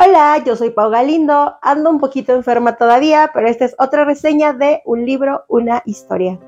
[0.00, 4.52] Hola, yo soy Pau Galindo, ando un poquito enferma todavía, pero esta es otra reseña
[4.52, 6.38] de un libro, una historia.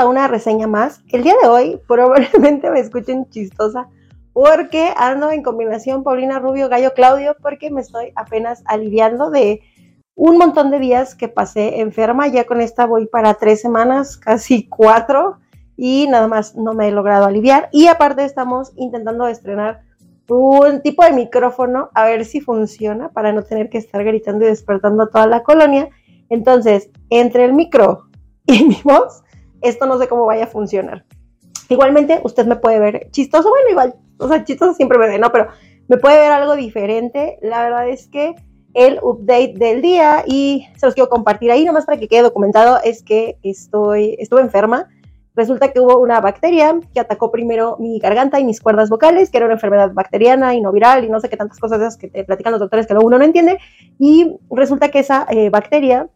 [0.00, 1.02] A una reseña más.
[1.12, 3.88] El día de hoy probablemente me escuchen chistosa
[4.32, 9.60] porque ando en combinación Paulina Rubio, Gallo Claudio, porque me estoy apenas aliviando de
[10.14, 12.28] un montón de días que pasé enferma.
[12.28, 15.38] Ya con esta voy para tres semanas, casi cuatro,
[15.76, 17.68] y nada más no me he logrado aliviar.
[17.70, 19.82] Y aparte estamos intentando estrenar
[20.28, 24.48] un tipo de micrófono a ver si funciona para no tener que estar gritando y
[24.48, 25.90] despertando a toda la colonia.
[26.30, 28.04] Entonces, entre el micro
[28.46, 29.22] y mi voz,
[29.62, 31.04] esto no sé cómo vaya a funcionar.
[31.68, 35.30] Igualmente, usted me puede ver chistoso, bueno, igual, o sea, chistoso siempre me ve, ¿no?
[35.30, 35.48] Pero
[35.88, 37.38] me puede ver algo diferente.
[37.42, 38.34] La verdad es que
[38.74, 42.78] el update del día y se los quiero compartir ahí, nomás para que quede documentado,
[42.84, 44.88] es que estoy, estuve enferma.
[45.34, 49.38] Resulta que hubo una bacteria que atacó primero mi garganta y mis cuerdas vocales, que
[49.38, 51.96] era una enfermedad bacteriana y no viral y no sé qué tantas cosas de esas
[51.96, 53.58] que te platican los doctores que uno no entiende.
[53.98, 56.08] Y resulta que esa eh, bacteria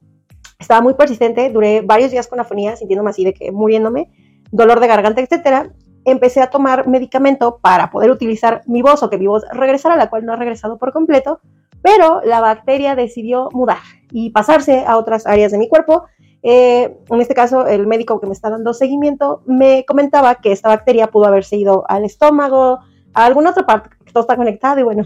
[0.65, 4.11] estaba muy persistente, duré varios días con afonía, sintiéndome así de que muriéndome,
[4.51, 5.71] dolor de garganta, etcétera.
[6.07, 10.11] Empecé a tomar medicamento para poder utilizar mi voz o que mi voz regresara, la
[10.11, 11.41] cual no ha regresado por completo,
[11.83, 13.79] pero la bacteria decidió mudar
[14.11, 16.05] y pasarse a otras áreas de mi cuerpo.
[16.43, 20.69] Eh, en este caso, el médico que me está dando seguimiento me comentaba que esta
[20.69, 22.81] bacteria pudo haberse ido al estómago,
[23.15, 25.05] a alguna otra parte, que todo está conectado y bueno.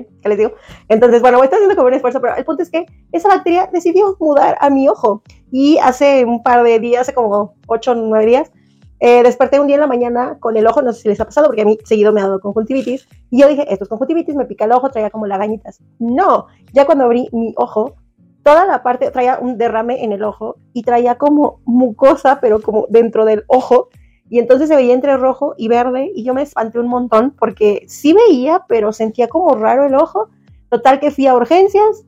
[0.00, 0.52] ¿Qué les digo?
[0.88, 4.16] Entonces, bueno, estar haciendo como un esfuerzo, pero el punto es que esa bacteria decidió
[4.18, 5.22] mudar a mi ojo.
[5.50, 8.50] Y hace un par de días, hace como 8 o 9 días,
[9.00, 11.24] eh, desperté un día en la mañana con el ojo, no sé si les ha
[11.24, 13.08] pasado, porque a mí seguido me ha dado conjuntivitis.
[13.30, 15.80] Y yo dije, esto es conjuntivitis, me pica el ojo, traía como lagañitas.
[15.98, 17.96] No, ya cuando abrí mi ojo,
[18.44, 22.86] toda la parte, traía un derrame en el ojo y traía como mucosa, pero como
[22.88, 23.88] dentro del ojo
[24.32, 27.84] y entonces se veía entre rojo y verde y yo me espanté un montón porque
[27.86, 30.30] sí veía, pero sentía como raro el ojo.
[30.70, 32.06] Total que fui a urgencias,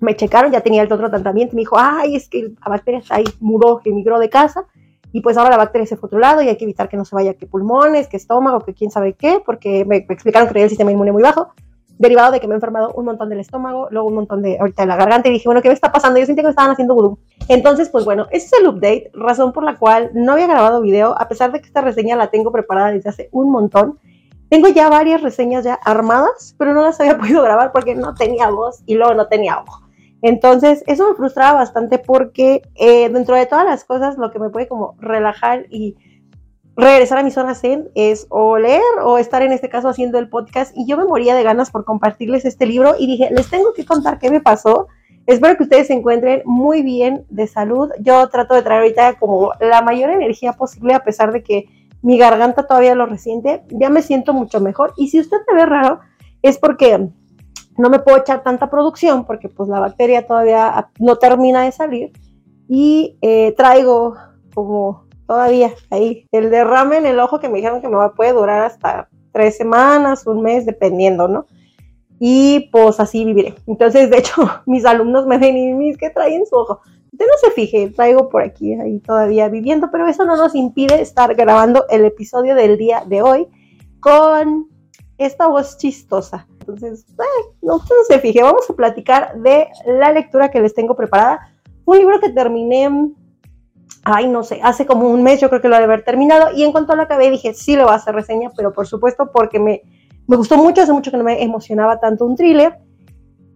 [0.00, 3.14] me checaron, ya tenía el otro tratamiento, me dijo, ay, es que la bacteria está
[3.14, 4.66] ahí, mudó, que emigró de casa,
[5.12, 6.96] y pues ahora la bacteria se fue a otro lado y hay que evitar que
[6.96, 10.48] no se vaya que pulmones, que estómago, que quién sabe qué, porque me, me explicaron
[10.48, 11.52] que tenía el sistema inmune muy bajo
[12.02, 14.82] derivado de que me he enfermado un montón del estómago, luego un montón de ahorita
[14.82, 16.18] de la garganta y dije, bueno, ¿qué me está pasando?
[16.18, 17.18] Yo sentí que me estaban haciendo vudú.
[17.48, 21.14] Entonces, pues bueno, ese es el update, razón por la cual no había grabado video,
[21.18, 23.98] a pesar de que esta reseña la tengo preparada desde hace un montón.
[24.50, 28.50] Tengo ya varias reseñas ya armadas, pero no las había podido grabar porque no tenía
[28.50, 29.82] voz y luego no tenía ojo.
[30.22, 34.50] Entonces, eso me frustraba bastante porque eh, dentro de todas las cosas, lo que me
[34.50, 35.96] puede como relajar y
[36.76, 40.28] regresar a mi zona zen es o leer o estar en este caso haciendo el
[40.28, 43.72] podcast y yo me moría de ganas por compartirles este libro y dije, les tengo
[43.74, 44.88] que contar qué me pasó.
[45.26, 47.90] Espero que ustedes se encuentren muy bien de salud.
[48.00, 51.66] Yo trato de traer ahorita como la mayor energía posible a pesar de que
[52.00, 53.62] mi garganta todavía lo resiente.
[53.68, 56.00] Ya me siento mucho mejor y si usted me ve raro
[56.42, 57.08] es porque
[57.78, 62.12] no me puedo echar tanta producción porque pues la bacteria todavía no termina de salir
[62.68, 64.16] y eh, traigo
[64.54, 66.26] como todavía ahí.
[66.32, 70.26] El derrame en el ojo que me dijeron que me puede durar hasta tres semanas,
[70.26, 71.46] un mes, dependiendo, ¿no?
[72.18, 73.54] Y pues así viviré.
[73.66, 76.80] Entonces, de hecho, mis alumnos me ven y me dicen, ¿qué en su ojo?
[77.12, 81.02] Usted no se fije, traigo por aquí, ahí todavía viviendo, pero eso no nos impide
[81.02, 83.48] estar grabando el episodio del día de hoy
[84.00, 84.68] con
[85.18, 86.46] esta voz chistosa.
[86.60, 87.04] Entonces,
[87.60, 91.52] no, usted no se fije, vamos a platicar de la lectura que les tengo preparada.
[91.84, 92.88] Un libro que terminé
[94.04, 96.64] ay, no sé, hace como un mes yo creo que lo de haber terminado y
[96.64, 99.58] en cuanto lo acabé dije, sí lo voy a hacer reseña, pero por supuesto porque
[99.58, 99.82] me,
[100.26, 102.78] me gustó mucho, hace mucho que no me emocionaba tanto un thriller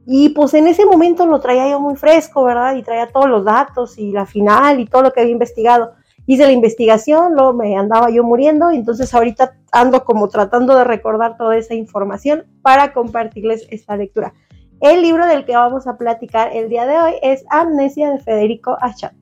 [0.06, 2.76] y pues en ese momento lo traía yo muy fresco, ¿verdad?
[2.76, 5.94] Y traía todos los datos y la final y todo lo que había investigado.
[6.26, 10.84] Hice la investigación, luego me andaba yo muriendo y entonces ahorita ando como tratando de
[10.84, 14.32] recordar toda esa información para compartirles esta lectura.
[14.80, 18.76] El libro del que vamos a platicar el día de hoy es Amnesia de Federico
[18.80, 19.12] Achat.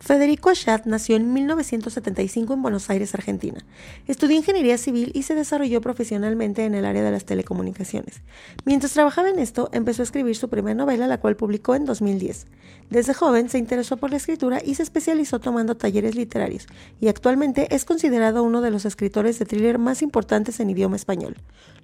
[0.00, 3.64] Federico Achat nació en 1975 en Buenos Aires, Argentina.
[4.06, 8.22] Estudió ingeniería civil y se desarrolló profesionalmente en el área de las telecomunicaciones.
[8.64, 12.46] Mientras trabajaba en esto, empezó a escribir su primera novela, la cual publicó en 2010.
[12.90, 16.66] Desde joven se interesó por la escritura y se especializó tomando talleres literarios,
[17.00, 21.36] y actualmente es considerado uno de los escritores de thriller más importantes en idioma español.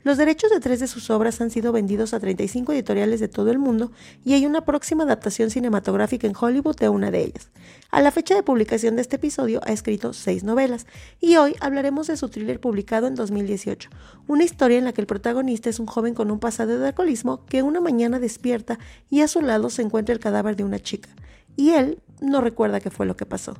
[0.05, 3.51] Los derechos de tres de sus obras han sido vendidos a 35 editoriales de todo
[3.51, 3.91] el mundo
[4.23, 7.49] y hay una próxima adaptación cinematográfica en Hollywood de una de ellas.
[7.91, 10.87] A la fecha de publicación de este episodio ha escrito seis novelas
[11.21, 13.89] y hoy hablaremos de su thriller publicado en 2018,
[14.29, 17.47] una historia en la que el protagonista es un joven con un pasado de alcoholismo
[17.47, 18.79] que una mañana despierta
[19.09, 21.09] y a su lado se encuentra el cadáver de una chica,
[21.57, 23.57] y él no recuerda qué fue lo que pasó.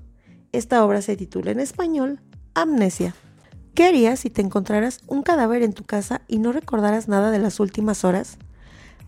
[0.53, 2.21] Esta obra se titula en español
[2.53, 3.15] Amnesia.
[3.75, 7.41] ¿Qué harías si te encontraras un cadáver en tu casa y no recordaras nada de
[7.41, 8.39] las últimas horas?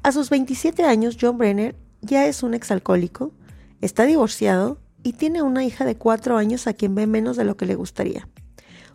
[0.02, 3.30] A sus 27 años, John Brenner ya es un exalcohólico,
[3.80, 7.56] está divorciado y tiene una hija de 4 años a quien ve menos de lo
[7.56, 8.28] que le gustaría.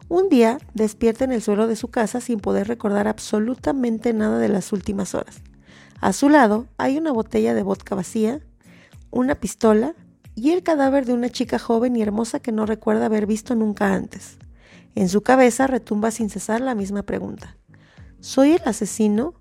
[0.09, 4.49] Un día despierta en el suelo de su casa sin poder recordar absolutamente nada de
[4.49, 5.37] las últimas horas.
[6.01, 8.41] A su lado hay una botella de vodka vacía,
[9.09, 9.95] una pistola
[10.35, 13.93] y el cadáver de una chica joven y hermosa que no recuerda haber visto nunca
[13.93, 14.37] antes.
[14.95, 17.57] En su cabeza retumba sin cesar la misma pregunta.
[18.19, 19.33] ¿Soy el asesino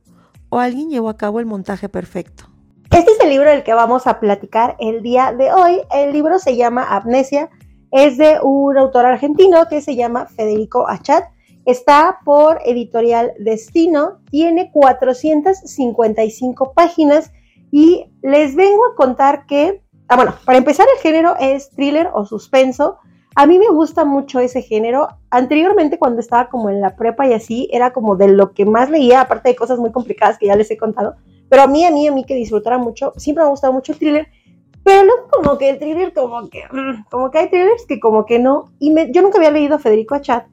[0.49, 2.44] o alguien llevó a cabo el montaje perfecto?
[2.91, 5.81] Este es el libro del que vamos a platicar el día de hoy.
[5.93, 7.50] El libro se llama Amnesia.
[7.91, 11.25] Es de un autor argentino que se llama Federico Achat.
[11.67, 14.20] Está por editorial Destino.
[14.31, 17.32] Tiene 455 páginas
[17.70, 22.25] y les vengo a contar que, ah, bueno, para empezar el género es thriller o
[22.25, 22.99] suspenso.
[23.36, 25.08] A mí me gusta mucho ese género.
[25.30, 28.90] Anteriormente, cuando estaba como en la prepa y así, era como de lo que más
[28.90, 31.14] leía, aparte de cosas muy complicadas que ya les he contado.
[31.48, 33.92] Pero a mí, a mí, a mí que disfrutara mucho, siempre me ha gustado mucho
[33.92, 34.28] el thriller.
[34.82, 38.26] Pero no como que el thriller, como que, mm, como que hay thrillers que como
[38.26, 38.72] que no.
[38.80, 40.46] Y yo nunca había leído a Federico Achat.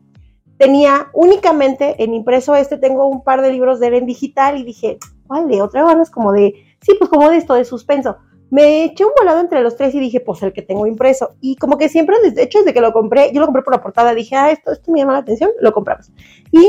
[0.58, 4.64] Tenía únicamente en impreso este, tengo un par de libros de él en digital y
[4.64, 4.98] dije,
[5.28, 5.84] ¿cuál de otra?
[5.84, 8.18] Bueno, es como de, sí, pues como de esto, de suspenso
[8.50, 11.36] me eché un volado entre los tres y dije, pues el que tengo impreso.
[11.42, 13.82] Y como que siempre, de hecho, desde que lo compré, yo lo compré por la
[13.82, 16.12] portada, dije, ah, esto, esto me llama la atención, lo compramos.
[16.52, 16.66] Y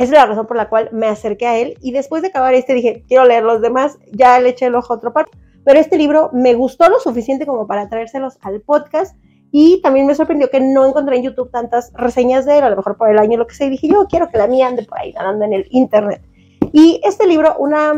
[0.00, 1.76] esa es la razón por la cual me acerqué a él.
[1.82, 4.94] Y después de acabar este, dije, quiero leer los demás, ya le eché el ojo
[4.94, 5.26] a otro par.
[5.62, 9.14] Pero este libro me gustó lo suficiente como para traérselos al podcast.
[9.52, 12.76] Y también me sorprendió que no encontré en YouTube tantas reseñas de él, a lo
[12.76, 13.66] mejor por el año lo que sé.
[13.66, 16.22] Y dije, yo quiero que la mía ande por ahí, andando en el internet.
[16.72, 17.92] Y este libro, una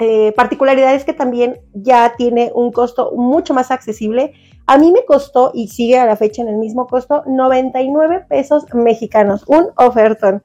[0.00, 4.32] eh, particularidad es que también ya tiene un costo mucho más accesible.
[4.66, 8.64] A mí me costó, y sigue a la fecha en el mismo costo, 99 pesos
[8.72, 10.42] mexicanos, un ofertón.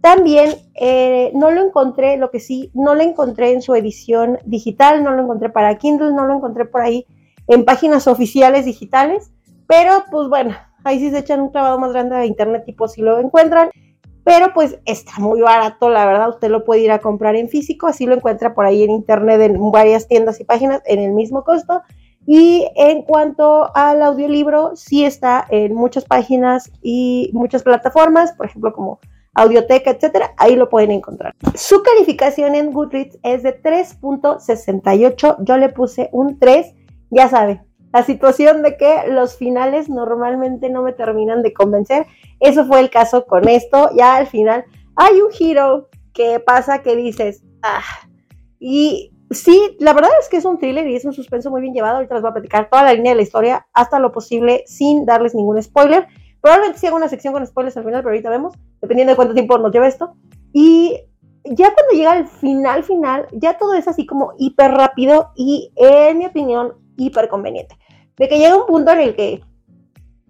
[0.00, 5.02] También eh, no lo encontré, lo que sí, no lo encontré en su edición digital,
[5.02, 7.06] no lo encontré para Kindle, no lo encontré por ahí
[7.48, 9.30] en páginas oficiales digitales,
[9.66, 10.54] pero pues bueno,
[10.84, 13.70] ahí sí se echan un clavado más grande a internet tipo si lo encuentran
[14.26, 17.86] pero pues está muy barato, la verdad, usted lo puede ir a comprar en físico,
[17.86, 21.44] así lo encuentra por ahí en internet en varias tiendas y páginas en el mismo
[21.44, 21.82] costo.
[22.26, 28.72] Y en cuanto al audiolibro, sí está en muchas páginas y muchas plataformas, por ejemplo
[28.72, 28.98] como
[29.32, 31.32] Audioteca, etcétera, ahí lo pueden encontrar.
[31.54, 36.74] Su calificación en Goodreads es de 3.68, yo le puse un 3,
[37.10, 37.62] ya sabe,
[37.96, 42.06] la situación de que los finales normalmente no me terminan de convencer.
[42.40, 43.88] Eso fue el caso con esto.
[43.96, 44.66] Ya al final
[44.96, 47.80] hay un giro que pasa que dices, ah,
[48.60, 51.72] y sí, la verdad es que es un thriller y es un suspenso muy bien
[51.72, 51.96] llevado.
[51.96, 55.06] Ahorita les voy a platicar toda la línea de la historia hasta lo posible sin
[55.06, 56.06] darles ningún spoiler.
[56.42, 58.52] Probablemente sí haga una sección con spoilers al final, pero ahorita vemos,
[58.82, 60.12] dependiendo de cuánto tiempo nos lleva esto.
[60.52, 61.00] Y
[61.44, 66.18] ya cuando llega al final, final, ya todo es así como hiper rápido y, en
[66.18, 67.74] mi opinión, hiper conveniente
[68.16, 69.42] de que llega un punto en el que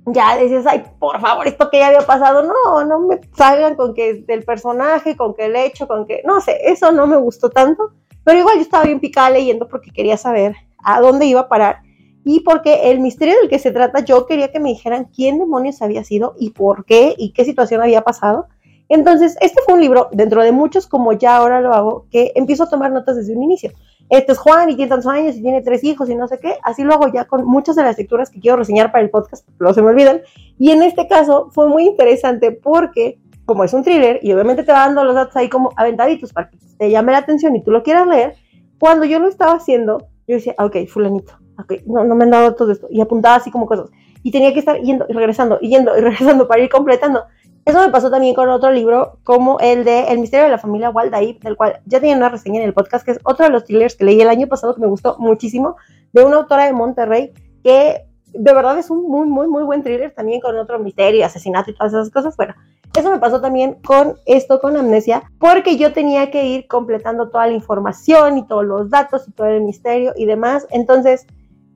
[0.06, 3.94] ya dices, ay, por favor, esto que ya había pasado, no, no me salgan con
[3.94, 7.50] que del personaje, con que el hecho, con que, no sé, eso no me gustó
[7.50, 11.48] tanto, pero igual yo estaba bien picada leyendo porque quería saber a dónde iba a
[11.48, 11.80] parar
[12.28, 15.80] y porque el misterio del que se trata, yo quería que me dijeran quién demonios
[15.80, 18.48] había sido y por qué y qué situación había pasado.
[18.88, 22.64] Entonces, este fue un libro, dentro de muchos, como ya ahora lo hago, que empiezo
[22.64, 23.72] a tomar notas desde un inicio
[24.08, 26.54] este es Juan y tiene tantos años y tiene tres hijos y no sé qué.
[26.62, 29.48] Así lo hago ya con muchas de las lecturas que quiero reseñar para el podcast,
[29.58, 30.20] pero se me olvidan.
[30.58, 34.72] Y en este caso fue muy interesante porque, como es un thriller y obviamente te
[34.72, 37.70] va dando los datos ahí como aventaditos para que te llame la atención y tú
[37.70, 38.34] lo quieras leer,
[38.78, 42.30] cuando yo lo estaba haciendo, yo decía, ah, ok, fulanito, ok, no, no me han
[42.30, 42.86] dado todo esto.
[42.90, 43.90] Y apuntaba así como cosas.
[44.22, 47.24] Y tenía que estar yendo y regresando, y yendo y regresando para ir completando.
[47.66, 50.90] Eso me pasó también con otro libro, como el de El misterio de la familia
[50.90, 53.64] Waldaib, del cual ya tenía una reseña en el podcast, que es otro de los
[53.64, 55.75] thrillers que leí el año pasado que me gustó muchísimo,
[56.12, 57.32] de una autora de Monterrey,
[57.64, 61.73] que de verdad es un muy, muy, muy buen thriller también con otro misterio, asesinato
[61.73, 62.37] y todas esas cosas.
[62.37, 62.54] Bueno,
[62.96, 67.49] eso me pasó también con esto, con Amnesia, porque yo tenía que ir completando toda
[67.49, 70.68] la información y todos los datos y todo el misterio y demás.
[70.70, 71.26] Entonces,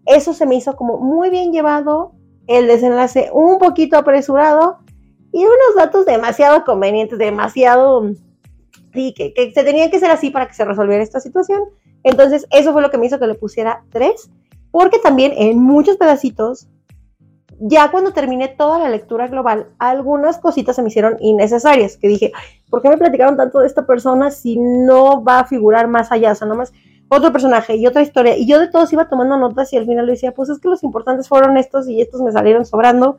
[0.06, 2.12] eso se me hizo como muy bien llevado,
[2.46, 4.78] el desenlace un poquito apresurado
[5.32, 8.10] y unos datos demasiado convenientes, demasiado
[8.94, 11.62] y que, que se tenían que ser así para que se resolviera esta situación.
[12.02, 14.30] Entonces, eso fue lo que me hizo que le pusiera tres,
[14.70, 16.68] porque también en muchos pedacitos,
[17.60, 22.32] ya cuando terminé toda la lectura global, algunas cositas se me hicieron innecesarias, que dije,
[22.70, 26.32] ¿por qué me platicaron tanto de esta persona si no va a figurar más allá?
[26.32, 26.72] O sea, nomás
[27.08, 28.36] otro personaje y otra historia.
[28.36, 30.68] Y yo de todos iba tomando notas y al final le decía, pues es que
[30.68, 33.18] los importantes fueron estos y estos me salieron sobrando.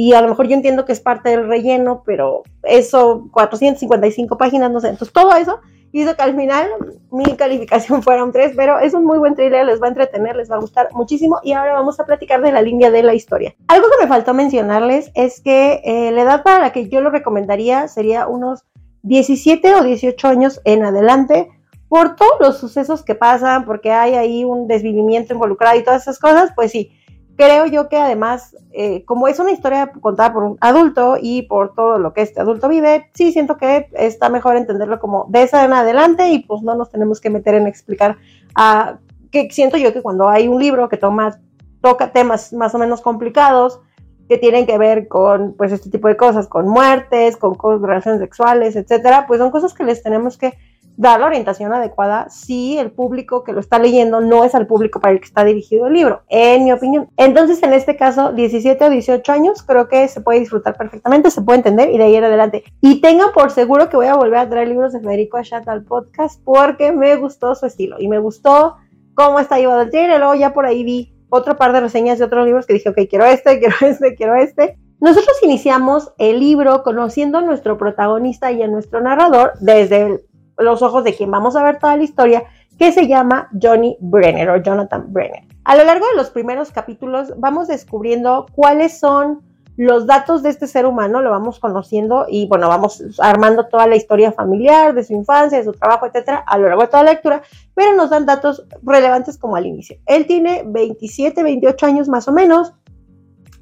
[0.00, 4.70] Y a lo mejor yo entiendo que es parte del relleno, pero eso, 455 páginas,
[4.70, 4.90] no sé.
[4.90, 5.58] Entonces todo eso
[5.90, 6.70] hizo que al final
[7.10, 10.36] mi calificación fuera un 3, pero es un muy buen thriller, les va a entretener,
[10.36, 11.40] les va a gustar muchísimo.
[11.42, 13.56] Y ahora vamos a platicar de la línea de la historia.
[13.66, 17.10] Algo que me faltó mencionarles es que eh, la edad para la que yo lo
[17.10, 18.62] recomendaría sería unos
[19.02, 21.48] 17 o 18 años en adelante
[21.88, 26.20] por todos los sucesos que pasan, porque hay ahí un desvivimiento involucrado y todas esas
[26.20, 26.92] cosas, pues sí,
[27.38, 31.72] creo yo que además, eh, como es una historia contada por un adulto y por
[31.72, 35.64] todo lo que este adulto vive, sí siento que está mejor entenderlo como de esa
[35.64, 38.16] en adelante y pues no nos tenemos que meter en explicar
[38.56, 38.98] a
[39.30, 41.38] que siento yo que cuando hay un libro que toma,
[41.80, 43.80] toca temas más o menos complicados,
[44.28, 48.20] que tienen que ver con pues este tipo de cosas, con muertes, con, con relaciones
[48.20, 50.58] sexuales, etcétera, pues son cosas que les tenemos que
[50.98, 55.00] dar la orientación adecuada si el público que lo está leyendo no es al público
[55.00, 57.08] para el que está dirigido el libro, en mi opinión.
[57.16, 61.40] Entonces, en este caso, 17 o 18 años, creo que se puede disfrutar perfectamente, se
[61.40, 62.64] puede entender y de ahí en adelante.
[62.80, 65.84] Y tengan por seguro que voy a volver a traer libros de Federico Achat al
[65.84, 68.76] podcast porque me gustó su estilo y me gustó
[69.14, 70.18] cómo está llevado el trailer.
[70.18, 72.98] Luego ya por ahí vi otro par de reseñas de otros libros que dije, ok,
[73.08, 74.76] quiero este, quiero este, quiero este.
[75.00, 80.20] Nosotros iniciamos el libro conociendo a nuestro protagonista y a nuestro narrador desde el
[80.58, 82.44] los ojos de quien vamos a ver toda la historia,
[82.78, 85.44] que se llama Johnny Brenner o Jonathan Brenner.
[85.64, 89.42] A lo largo de los primeros capítulos vamos descubriendo cuáles son
[89.78, 93.94] los datos de este ser humano, lo vamos conociendo y bueno, vamos armando toda la
[93.94, 97.12] historia familiar, de su infancia, de su trabajo, etcétera, a lo largo de toda la
[97.12, 97.42] lectura,
[97.74, 99.96] pero nos dan datos relevantes como al inicio.
[100.06, 102.74] Él tiene 27, 28 años más o menos,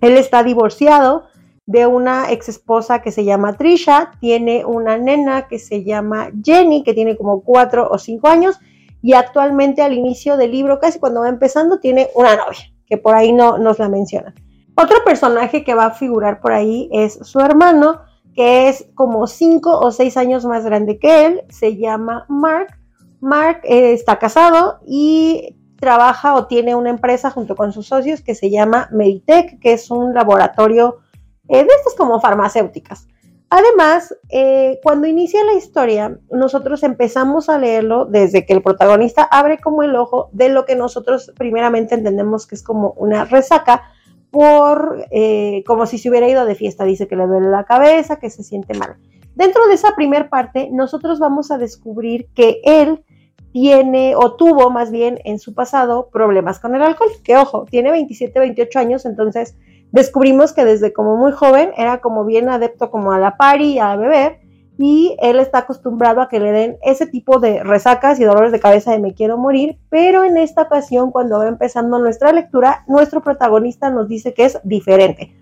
[0.01, 1.25] él está divorciado,
[1.67, 6.85] de una ex esposa que se llama Trisha, tiene una nena que se llama Jenny,
[6.85, 8.59] que tiene como cuatro o cinco años,
[9.03, 13.15] y actualmente al inicio del libro, casi cuando va empezando, tiene una novia, que por
[13.15, 14.35] ahí no nos la mencionan.
[14.77, 18.01] Otro personaje que va a figurar por ahí es su hermano,
[18.35, 22.79] que es como cinco o seis años más grande que él, se llama Mark.
[23.21, 28.35] Mark eh, está casado y trabaja o tiene una empresa junto con sus socios que
[28.35, 30.99] se llama Meditech, que es un laboratorio
[31.49, 33.09] eh, de estas como farmacéuticas.
[33.49, 39.59] Además, eh, cuando inicia la historia, nosotros empezamos a leerlo desde que el protagonista abre
[39.59, 43.85] como el ojo de lo que nosotros primeramente entendemos que es como una resaca,
[44.31, 46.85] por eh, como si se hubiera ido de fiesta.
[46.85, 48.97] Dice que le duele la cabeza, que se siente mal.
[49.35, 53.05] Dentro de esa primera parte, nosotros vamos a descubrir que él
[53.53, 57.11] tiene o tuvo más bien en su pasado problemas con el alcohol.
[57.23, 59.57] Que ojo, tiene 27, 28 años, entonces
[59.97, 63.97] descubrimos que desde como muy joven era como bien adepto como a la party, a
[63.97, 64.41] beber,
[64.79, 68.61] y él está acostumbrado a que le den ese tipo de resacas y dolores de
[68.61, 73.23] cabeza de me quiero morir, pero en esta ocasión cuando va empezando nuestra lectura, nuestro
[73.23, 75.35] protagonista nos dice que es diferente.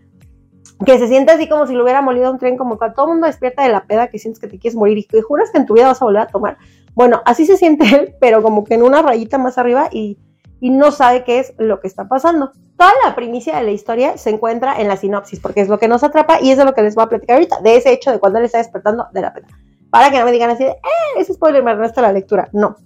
[0.87, 3.13] Que se siente así como si lo hubiera molido un tren, como cuando todo el
[3.15, 5.59] mundo despierta de la peda que sientes que te quieres morir y que juras que
[5.59, 6.59] en tu vida vas a volver a tomar.
[6.95, 10.17] Bueno, así se siente él, pero como que en una rayita más arriba y
[10.61, 12.53] y no sabe qué es lo que está pasando.
[12.77, 15.89] Toda la primicia de la historia se encuentra en la sinopsis, porque es lo que
[15.89, 18.11] nos atrapa y es de lo que les voy a platicar ahorita, de ese hecho
[18.11, 19.49] de cuando él está despertando de la pena.
[19.91, 22.49] Para que no me digan así de, eh, ese spoiler me arrastra la lectura.
[22.53, 22.77] No.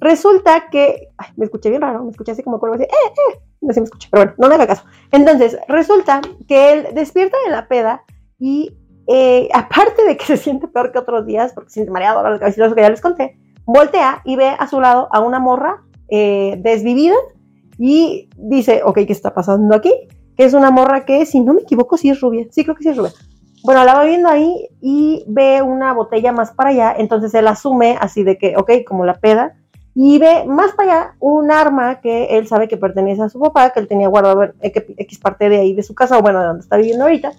[0.00, 3.40] Resulta que, ay, me escuché bien raro, me escuché así como cuervo así, eh, eh,
[3.60, 4.84] no se me escucha, pero bueno, no me haga caso.
[5.12, 8.02] Entonces, resulta que él despierta de la peda
[8.38, 8.76] y
[9.06, 12.74] eh, aparte de que se siente peor que otros días, porque se siente mareado, cabeza,
[12.74, 15.82] que ya les conté, voltea y ve a su lado a una morra
[16.14, 17.16] eh, desvivida
[17.78, 19.90] y dice, ok, ¿qué está pasando aquí?
[20.36, 22.46] Que es una morra que, si no me equivoco, sí es rubia.
[22.50, 23.12] Sí, creo que sí es rubia.
[23.64, 27.96] Bueno, la va viendo ahí y ve una botella más para allá, entonces él asume
[27.98, 29.54] así de que, ok, como la peda,
[29.94, 33.70] y ve más para allá un arma que él sabe que pertenece a su papá,
[33.70, 36.46] que él tenía guardado en X parte de ahí de su casa, o bueno, de
[36.46, 37.32] donde está viviendo ahorita,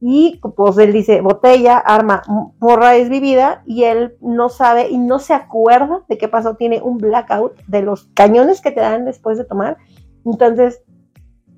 [0.00, 2.22] y pues él dice botella, arma,
[2.60, 6.98] morra desvivida y él no sabe y no se acuerda de qué pasó, tiene un
[6.98, 9.78] blackout de los cañones que te dan después de tomar.
[10.24, 10.82] Entonces,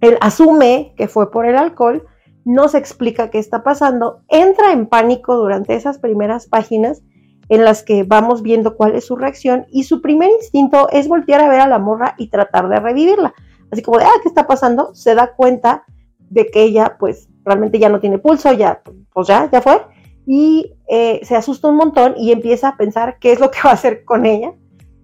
[0.00, 2.07] él asume que fue por el alcohol,
[2.45, 7.02] no se explica qué está pasando, entra en pánico durante esas primeras páginas
[7.49, 11.40] en las que vamos viendo cuál es su reacción y su primer instinto es voltear
[11.40, 13.35] a ver a la morra y tratar de revivirla.
[13.71, 14.95] Así como de, ah, ¿qué está pasando?
[14.95, 15.85] Se da cuenta
[16.30, 19.80] de que ella pues realmente ya no tiene pulso, ya, pues ya, ya fue.
[20.26, 23.70] y eh, se asusta un montón y empieza a pensar qué es lo que va
[23.70, 24.52] a hacer con ella.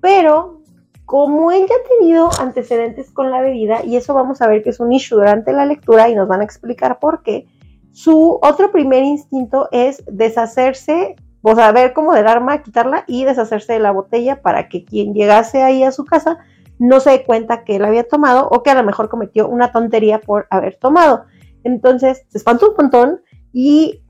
[0.01, 0.61] Pero
[1.07, 4.81] como ella ha tenido antecedentes con la bebida, y eso vamos a ver que es
[4.81, 7.47] un issue durante la lectura y nos van a explicar por qué,
[7.93, 13.75] su otro primer instinto es deshacerse, o sea, ver cómo del arma, quitarla y deshacerse
[13.75, 16.39] de la botella para que quien llegase ahí a su casa
[16.79, 19.71] no se dé cuenta que él había tomado o que a lo mejor cometió una
[19.73, 21.27] tontería por haber tomado.
[21.65, 23.21] Entonces se espanta un montón
[23.53, 24.03] y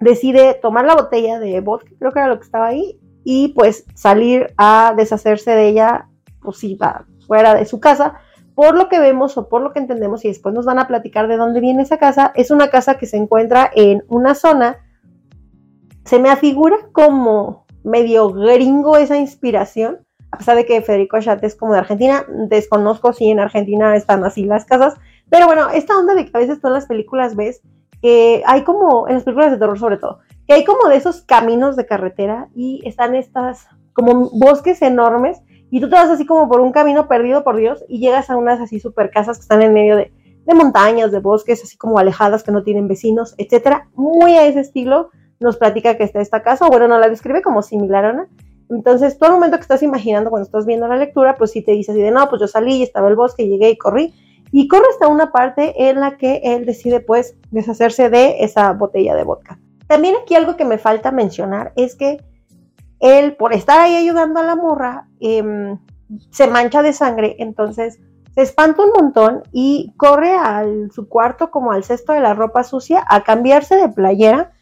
[0.00, 3.84] decide tomar la botella de vodka, creo que era lo que estaba ahí, y pues
[3.94, 6.08] salir a deshacerse de ella,
[6.40, 8.14] pues sí, va fuera de su casa.
[8.54, 11.28] Por lo que vemos o por lo que entendemos y después nos van a platicar
[11.28, 14.78] de dónde viene esa casa, es una casa que se encuentra en una zona,
[16.04, 19.98] se me afigura como medio gringo esa inspiración,
[20.30, 24.24] a pesar de que Federico Achat es como de Argentina, desconozco si en Argentina están
[24.24, 24.94] así las casas,
[25.30, 27.60] pero bueno, esta onda de que a veces todas las películas ves
[28.00, 31.22] que hay como, en las películas de terror sobre todo, que hay como de esos
[31.22, 35.40] caminos de carretera y están estas como bosques enormes
[35.70, 38.36] y tú te vas así como por un camino perdido por Dios y llegas a
[38.36, 40.12] unas así super casas que están en medio de,
[40.54, 43.88] montañas, de bosques, así como alejadas que no tienen vecinos, etcétera.
[43.94, 47.42] Muy a ese estilo nos platica que está esta casa, o bueno, nos la describe
[47.42, 48.28] como similar a una.
[48.70, 51.72] Entonces, todo el momento que estás imaginando cuando estás viendo la lectura, pues sí te
[51.72, 54.14] dice así de, no, pues yo salí y estaba el bosque, llegué y corrí.
[54.52, 59.14] Y corre hasta una parte en la que él decide pues deshacerse de esa botella
[59.14, 59.58] de vodka.
[59.86, 62.18] También aquí algo que me falta mencionar es que
[63.00, 65.78] él, por estar ahí ayudando a la morra, em,
[66.30, 67.98] se mancha de sangre, entonces
[68.34, 72.64] se espanta un montón y corre a su cuarto como al cesto de la ropa
[72.64, 74.52] sucia a cambiarse de playera.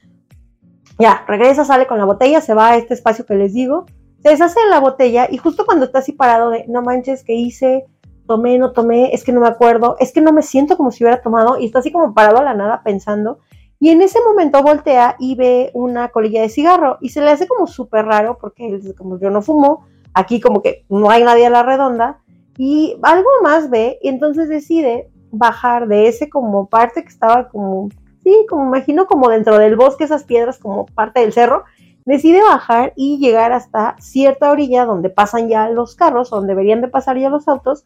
[0.98, 3.86] Ya, regresa, sale con la botella, se va a este espacio que les digo,
[4.22, 7.34] se deshace de la botella y justo cuando está así parado de, no manches, ¿qué
[7.34, 7.84] hice?
[8.26, 11.04] Tomé, no tomé, es que no me acuerdo, es que no me siento como si
[11.04, 13.38] hubiera tomado y está así como parado a la nada pensando.
[13.80, 17.46] Y en ese momento voltea y ve una colilla de cigarro y se le hace
[17.46, 21.46] como súper raro porque él como yo no fumo, aquí como que no hay nadie
[21.46, 22.20] a la redonda
[22.56, 27.88] y algo más ve y entonces decide bajar de ese como parte que estaba como,
[28.22, 31.64] sí, como imagino como dentro del bosque, esas piedras como parte del cerro,
[32.04, 36.88] decide bajar y llegar hasta cierta orilla donde pasan ya los carros, donde deberían de
[36.88, 37.84] pasar ya los autos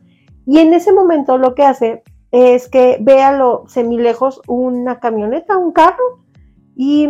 [0.50, 5.58] y en ese momento lo que hace es que ve a lo semilejos una camioneta,
[5.58, 6.24] un carro,
[6.74, 7.06] y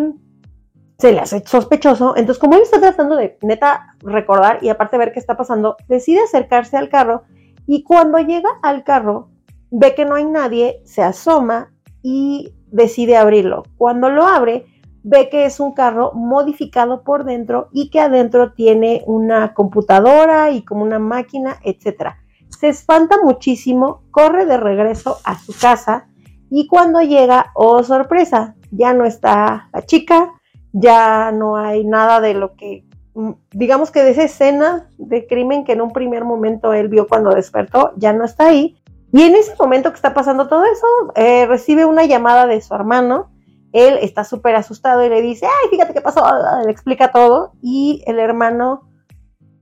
[0.98, 2.16] se le hace sospechoso.
[2.16, 6.20] Entonces, como él está tratando de neta recordar y aparte ver qué está pasando, decide
[6.20, 7.22] acercarse al carro
[7.64, 9.30] y cuando llega al carro,
[9.70, 11.72] ve que no hay nadie, se asoma
[12.02, 13.62] y decide abrirlo.
[13.76, 14.66] Cuando lo abre,
[15.04, 20.64] ve que es un carro modificado por dentro y que adentro tiene una computadora y
[20.64, 22.18] como una máquina, etcétera
[22.48, 26.08] se espanta muchísimo, corre de regreso a su casa
[26.50, 30.32] y cuando llega, oh sorpresa, ya no está la chica,
[30.72, 32.84] ya no hay nada de lo que,
[33.14, 37.06] mm, digamos que de esa escena de crimen que en un primer momento él vio
[37.06, 38.76] cuando despertó, ya no está ahí.
[39.12, 42.74] Y en ese momento que está pasando todo eso, eh, recibe una llamada de su
[42.74, 43.30] hermano.
[43.72, 46.22] Él está súper asustado y le dice, ay, fíjate qué pasó,
[46.64, 47.52] le explica todo.
[47.62, 48.87] Y el hermano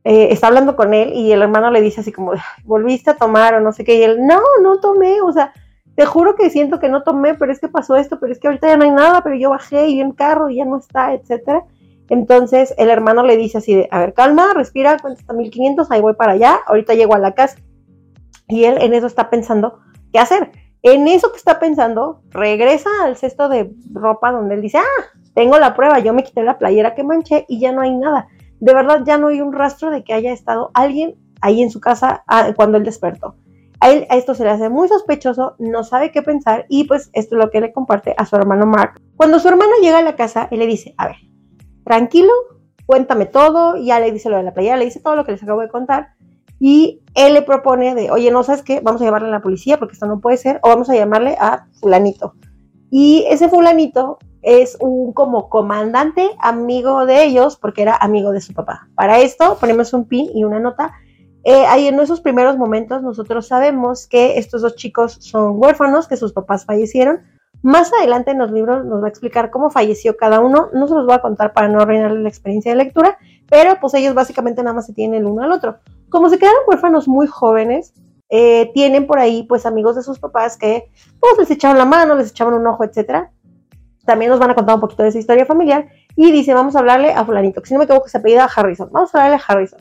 [0.08, 2.30] eh, está hablando con él y el hermano le dice así como,
[2.62, 5.52] volviste a tomar o no sé qué, y él, no, no tomé, o sea,
[5.96, 8.46] te juro que siento que no tomé, pero es que pasó esto, pero es que
[8.46, 10.78] ahorita ya no hay nada, pero yo bajé y vi un carro y ya no
[10.78, 11.64] está, etcétera.
[12.08, 16.00] Entonces el hermano le dice así de, a ver, calma, respira, cuenta hasta 1500, ahí
[16.00, 17.56] voy para allá, ahorita llego a la casa.
[18.46, 19.80] Y él en eso está pensando,
[20.12, 20.52] ¿qué hacer?
[20.82, 25.58] En eso que está pensando, regresa al cesto de ropa donde él dice, ah, tengo
[25.58, 28.28] la prueba, yo me quité la playera que manché y ya no hay nada
[28.60, 31.80] de verdad ya no hay un rastro de que haya estado alguien ahí en su
[31.80, 33.36] casa ah, cuando él despertó.
[33.80, 37.10] A él a esto se le hace muy sospechoso, no sabe qué pensar y pues
[37.12, 39.00] esto es lo que le comparte a su hermano Mark.
[39.16, 41.16] Cuando su hermano llega a la casa, él le dice, a ver,
[41.84, 42.32] tranquilo,
[42.86, 45.42] cuéntame todo, ya le dice lo de la playa, le dice todo lo que les
[45.42, 46.14] acabo de contar
[46.58, 49.78] y él le propone de, oye, no sabes qué, vamos a llevarle a la policía
[49.78, 52.34] porque esto no puede ser o vamos a llamarle a fulanito.
[52.90, 58.54] Y ese fulanito es un como comandante amigo de ellos porque era amigo de su
[58.54, 58.88] papá.
[58.94, 60.94] Para esto ponemos un pin y una nota.
[61.42, 66.16] Eh, ahí en esos primeros momentos nosotros sabemos que estos dos chicos son huérfanos, que
[66.16, 67.22] sus papás fallecieron.
[67.62, 70.68] Más adelante en los libros nos va a explicar cómo falleció cada uno.
[70.72, 73.18] No se los voy a contar para no arruinarle la experiencia de lectura,
[73.50, 75.78] pero pues ellos básicamente nada más se tienen el uno al otro.
[76.08, 77.94] Como se quedaron huérfanos muy jóvenes,
[78.28, 82.14] eh, tienen por ahí pues amigos de sus papás que pues les echaban la mano,
[82.14, 83.32] les echaban un ojo, etcétera
[84.06, 85.88] también nos van a contar un poquito de esa historia familiar.
[86.16, 88.88] Y dice, vamos a hablarle a fulanito, que si no me equivoco se apellida Harrison.
[88.92, 89.80] Vamos a hablarle a Harrison.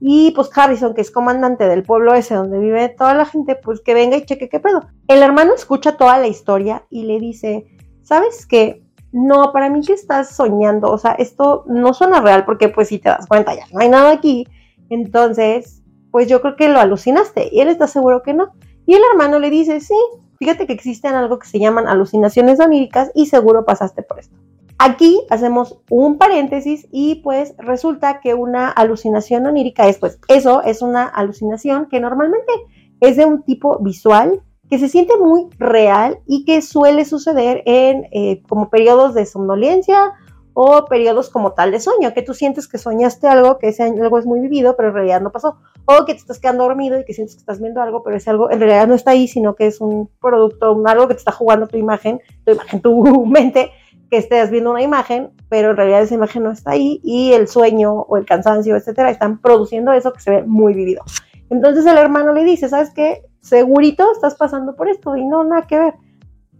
[0.00, 3.80] Y pues Harrison, que es comandante del pueblo ese donde vive toda la gente, pues
[3.80, 4.86] que venga y cheque qué pedo.
[5.08, 7.66] El hermano escucha toda la historia y le dice,
[8.02, 8.84] ¿sabes qué?
[9.14, 12.98] no, para mí que estás soñando, o sea, esto no suena real porque pues si
[12.98, 14.44] te das cuenta ya no hay nada aquí,
[14.90, 18.54] entonces, pues yo creo que lo alucinaste y él está seguro que no.
[18.86, 19.94] Y el hermano le dice, sí,
[20.38, 24.36] fíjate que existen algo que se llaman alucinaciones oníricas y seguro pasaste por esto.
[24.78, 30.82] Aquí hacemos un paréntesis y pues resulta que una alucinación onírica es pues eso, es
[30.82, 32.52] una alucinación que normalmente
[33.00, 38.06] es de un tipo visual, que se siente muy real y que suele suceder en
[38.10, 40.14] eh, como periodos de somnolencia
[40.54, 44.18] o periodos como tal de sueño, que tú sientes que soñaste algo, que ese algo
[44.18, 47.04] es muy vivido, pero en realidad no pasó, o que te estás quedando dormido y
[47.04, 49.56] que sientes que estás viendo algo, pero ese algo en realidad no está ahí, sino
[49.56, 53.72] que es un producto, algo que te está jugando tu imagen, tu imagen, tu mente,
[54.10, 57.48] que estés viendo una imagen, pero en realidad esa imagen no está ahí y el
[57.48, 61.02] sueño o el cansancio, etcétera, están produciendo eso que se ve muy vivido.
[61.50, 63.24] Entonces el hermano le dice, ¿sabes qué?
[63.40, 65.94] Segurito estás pasando por esto y no, nada que ver.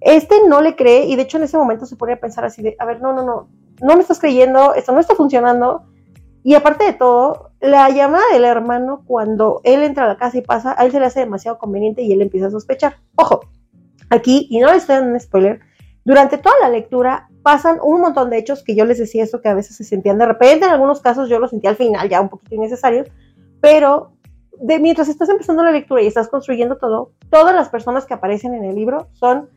[0.00, 2.62] Este no le cree y de hecho en ese momento se pone a pensar así
[2.62, 3.48] de, a ver, no, no, no,
[3.80, 5.84] no me estás creyendo, esto no está funcionando.
[6.42, 10.42] Y aparte de todo, la llamada del hermano cuando él entra a la casa y
[10.42, 12.96] pasa, a él se le hace demasiado conveniente y él empieza a sospechar.
[13.16, 13.40] Ojo,
[14.10, 15.60] aquí, y no le estoy dando un spoiler,
[16.04, 19.48] durante toda la lectura pasan un montón de hechos que yo les decía eso que
[19.48, 22.20] a veces se sentían de repente, en algunos casos yo lo sentía al final, ya
[22.20, 23.04] un poquito innecesario,
[23.60, 24.12] pero
[24.60, 28.54] de, mientras estás empezando la lectura y estás construyendo todo, todas las personas que aparecen
[28.54, 29.48] en el libro son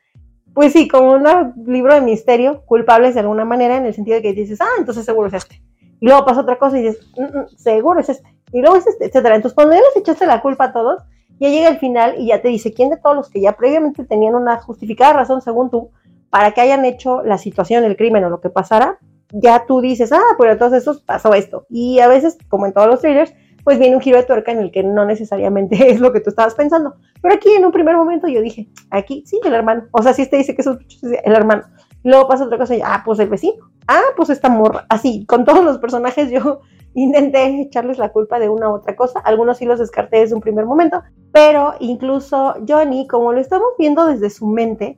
[0.57, 4.23] pues sí, como un libro de misterio, culpables de alguna manera, en el sentido de
[4.23, 5.61] que dices, ah, entonces seguro es este.
[5.99, 8.27] Y luego pasa otra cosa y dices, mm, mm, seguro es este.
[8.51, 9.35] Y luego es este, etcétera.
[9.35, 11.03] Entonces, cuando ya les echaste la culpa a todos,
[11.39, 14.03] ya llega el final y ya te dice quién de todos los que ya previamente
[14.03, 15.91] tenían una justificada razón, según tú,
[16.31, 18.97] para que hayan hecho la situación, el crimen o lo que pasara,
[19.29, 21.67] ya tú dices, ah, pues entonces eso pasó esto.
[21.69, 23.31] Y a veces, como en todos los thrillers,
[23.67, 26.29] pues viene un giro de tuerca en el que no necesariamente es lo que tú
[26.29, 26.95] estabas pensando.
[27.21, 29.87] Pero aquí en un primer momento yo dije, aquí sí, el hermano.
[29.91, 30.69] O sea, si este dice que es
[31.03, 31.63] el hermano.
[32.01, 33.69] Luego pasa otra cosa y, ah, pues el vecino.
[33.85, 34.85] Ah, pues esta morra.
[34.87, 36.61] Así, con todos los personajes yo
[36.93, 39.19] intenté echarles la culpa de una u otra cosa.
[39.19, 41.03] Algunos sí los descarté desde un primer momento.
[41.33, 44.97] Pero incluso Johnny, como lo estamos viendo desde su mente,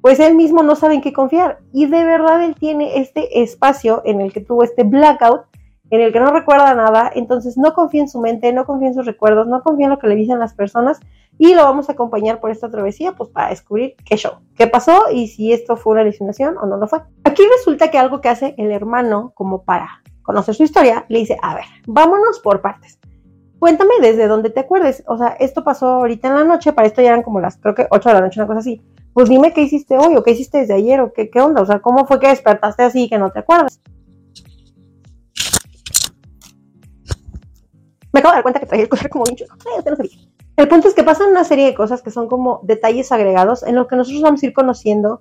[0.00, 1.60] pues él mismo no sabe en qué confiar.
[1.72, 5.51] Y de verdad él tiene este espacio en el que tuvo este blackout
[5.92, 8.94] en el que no recuerda nada, entonces no confía en su mente, no confía en
[8.94, 10.98] sus recuerdos, no confía en lo que le dicen las personas
[11.38, 15.10] y lo vamos a acompañar por esta travesía pues para descubrir qué show, qué pasó
[15.12, 17.00] y si esto fue una alucinación o no lo fue.
[17.24, 21.36] Aquí resulta que algo que hace el hermano como para conocer su historia, le dice,
[21.42, 22.98] a ver, vámonos por partes.
[23.58, 25.04] Cuéntame desde dónde te acuerdes.
[25.06, 27.74] O sea, esto pasó ahorita en la noche, para esto ya eran como las, creo
[27.74, 28.80] que 8 de la noche, una cosa así.
[29.12, 31.60] Pues dime qué hiciste hoy o qué hiciste desde ayer o qué, qué onda.
[31.60, 33.80] O sea, ¿cómo fue que despertaste así que no te acuerdas?
[38.12, 39.54] Me acabo de dar cuenta que traía el collar como bien chulo.
[39.86, 39.96] no
[40.56, 43.74] El punto es que pasan una serie de cosas que son como detalles agregados en
[43.74, 45.20] los que nosotros vamos a ir conociendo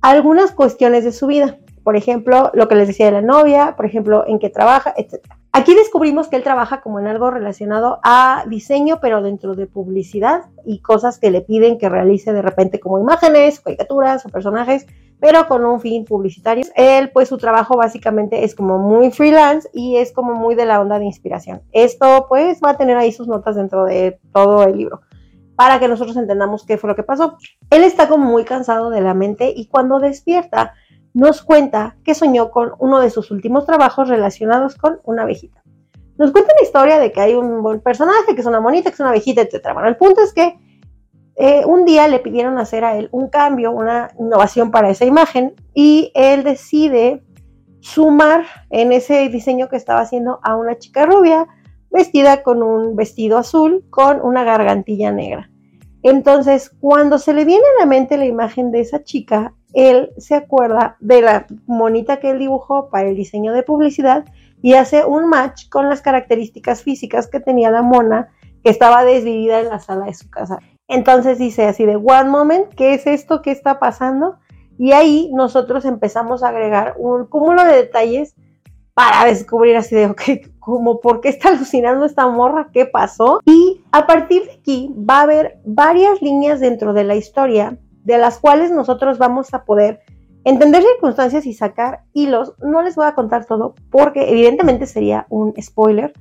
[0.00, 1.58] algunas cuestiones de su vida.
[1.82, 5.26] Por ejemplo, lo que les decía de la novia, por ejemplo, en qué trabaja, etc.
[5.52, 10.46] Aquí descubrimos que él trabaja como en algo relacionado a diseño, pero dentro de publicidad
[10.64, 14.86] y cosas que le piden que realice de repente como imágenes, caricaturas o personajes
[15.24, 16.66] pero con un fin publicitario.
[16.76, 20.82] Él, pues su trabajo básicamente es como muy freelance y es como muy de la
[20.82, 21.62] onda de inspiración.
[21.72, 25.00] Esto, pues, va a tener ahí sus notas dentro de todo el libro
[25.56, 27.38] para que nosotros entendamos qué fue lo que pasó.
[27.70, 30.74] Él está como muy cansado de la mente y cuando despierta
[31.14, 35.62] nos cuenta que soñó con uno de sus últimos trabajos relacionados con una abejita.
[36.18, 38.94] Nos cuenta la historia de que hay un buen personaje, que es una monita, que
[38.94, 39.70] es una abejita, etc.
[39.72, 40.58] Bueno, el punto es que
[41.36, 45.54] eh, un día le pidieron hacer a él un cambio, una innovación para esa imagen
[45.74, 47.22] y él decide
[47.80, 51.46] sumar en ese diseño que estaba haciendo a una chica rubia
[51.90, 55.50] vestida con un vestido azul con una gargantilla negra.
[56.02, 60.34] Entonces, cuando se le viene a la mente la imagen de esa chica, él se
[60.34, 64.24] acuerda de la monita que él dibujó para el diseño de publicidad
[64.62, 68.28] y hace un match con las características físicas que tenía la mona
[68.62, 70.58] que estaba desvivida en la sala de su casa.
[70.88, 73.42] Entonces dice así de one moment, ¿qué es esto?
[73.42, 74.36] ¿Qué está pasando?
[74.78, 78.34] Y ahí nosotros empezamos a agregar un cúmulo de detalles
[78.92, 80.22] para descubrir así de, ok,
[80.58, 83.40] como por qué está alucinando esta morra, qué pasó.
[83.44, 88.18] Y a partir de aquí va a haber varias líneas dentro de la historia de
[88.18, 90.00] las cuales nosotros vamos a poder
[90.44, 92.54] entender circunstancias y sacar hilos.
[92.62, 96.12] No les voy a contar todo porque evidentemente sería un spoiler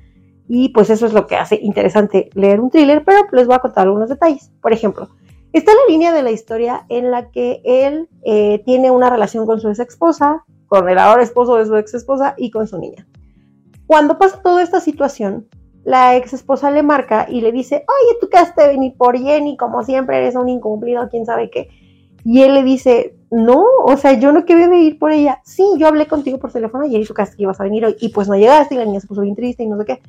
[0.48, 3.60] y pues eso es lo que hace interesante leer un thriller, pero les voy a
[3.60, 4.52] contar algunos detalles.
[4.62, 5.10] Por ejemplo,
[5.54, 9.60] está la línea de la historia en la que él eh, tiene una relación con
[9.60, 13.08] su ex esposa, con el ahora esposo de su ex esposa y con su niña.
[13.88, 15.48] Cuando pasa toda esta situación,
[15.84, 19.84] la ex esposa le marca y le dice, oye, tú quedaste venir por Jenny, como
[19.84, 21.70] siempre eres un incumplido, quién sabe qué.
[22.26, 25.42] Y él le dice, no, o sea, yo no quería de ir por ella.
[25.44, 27.96] Sí, yo hablé contigo por teléfono y tú casi que ibas a venir hoy.
[28.00, 30.02] Y pues no llegaste y la niña se puso bien triste y no sé qué.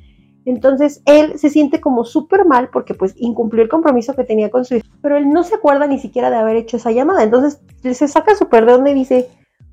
[0.45, 4.63] Entonces él se siente como súper mal porque pues incumplió el compromiso que tenía con
[4.63, 7.23] su hija, pero él no se acuerda ni siquiera de haber hecho esa llamada.
[7.23, 9.27] Entonces se saca súper de donde dice,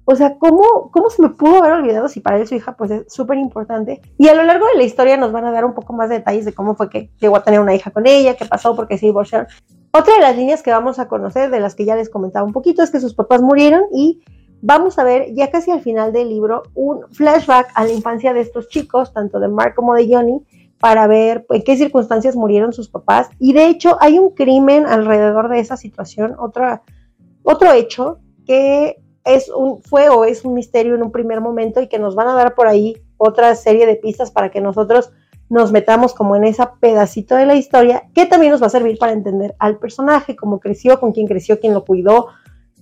[0.05, 2.91] o sea, ¿cómo, ¿cómo se me pudo haber olvidado si para él su hija pues
[2.91, 4.01] es súper importante?
[4.19, 6.17] Y a lo largo de la historia nos van a dar un poco más de
[6.17, 8.99] detalles de cómo fue que llegó a tener una hija con ella, qué pasó, porque
[8.99, 9.47] se divorciaron.
[9.93, 12.53] Otra de las líneas que vamos a conocer, de las que ya les comentaba un
[12.53, 14.23] poquito, es que sus papás murieron y
[14.63, 18.41] vamos a ver ya casi al final del libro un flashback a la infancia de
[18.41, 20.41] estos chicos, tanto de Mark como de Johnny,
[20.83, 23.29] para ver en qué circunstancias murieron sus papás.
[23.39, 29.81] Y de hecho hay un crimen alrededor de esa situación, otro hecho que es un,
[29.81, 32.57] fue o es un misterio en un primer momento y que nos van a dar
[32.57, 35.13] por ahí otra serie de pistas para que nosotros
[35.49, 38.99] nos metamos como en ese pedacito de la historia que también nos va a servir
[38.99, 42.27] para entender al personaje, cómo creció, con quién creció, quién lo cuidó,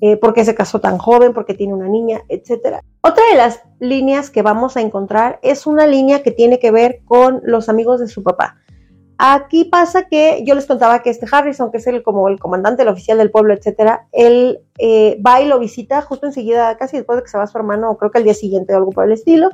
[0.01, 2.81] eh, por qué se casó tan joven, por qué tiene una niña, etc.
[3.03, 7.01] Otra de las líneas que vamos a encontrar es una línea que tiene que ver
[7.05, 8.57] con los amigos de su papá.
[9.23, 12.81] Aquí pasa que yo les contaba que este Harrison, que es el, como el comandante,
[12.81, 17.19] el oficial del pueblo, etcétera, él eh, va y lo visita justo enseguida, casi después
[17.19, 19.13] de que se va su hermano, creo que al día siguiente o algo por el
[19.13, 19.51] estilo.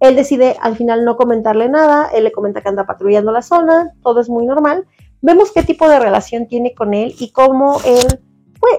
[0.00, 3.92] Él decide al final no comentarle nada, él le comenta que anda patrullando la zona,
[4.02, 4.86] todo es muy normal.
[5.20, 8.22] Vemos qué tipo de relación tiene con él y cómo él,
[8.58, 8.78] pues,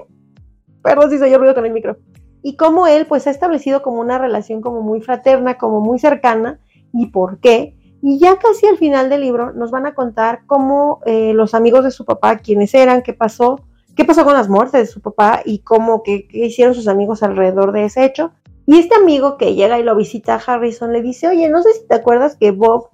[0.82, 1.96] perdón si se yo ruido con el micro,
[2.42, 6.60] y cómo él pues ha establecido como una relación como muy fraterna, como muy cercana,
[6.92, 7.76] y por qué.
[8.02, 11.84] Y ya casi al final del libro nos van a contar cómo eh, los amigos
[11.84, 13.60] de su papá, quiénes eran, qué pasó,
[13.94, 17.70] qué pasó con las muertes de su papá y cómo, qué, hicieron sus amigos alrededor
[17.70, 18.32] de ese hecho.
[18.66, 21.72] Y este amigo que llega y lo visita a Harrison le dice, oye, no sé
[21.74, 22.88] si te acuerdas que Bob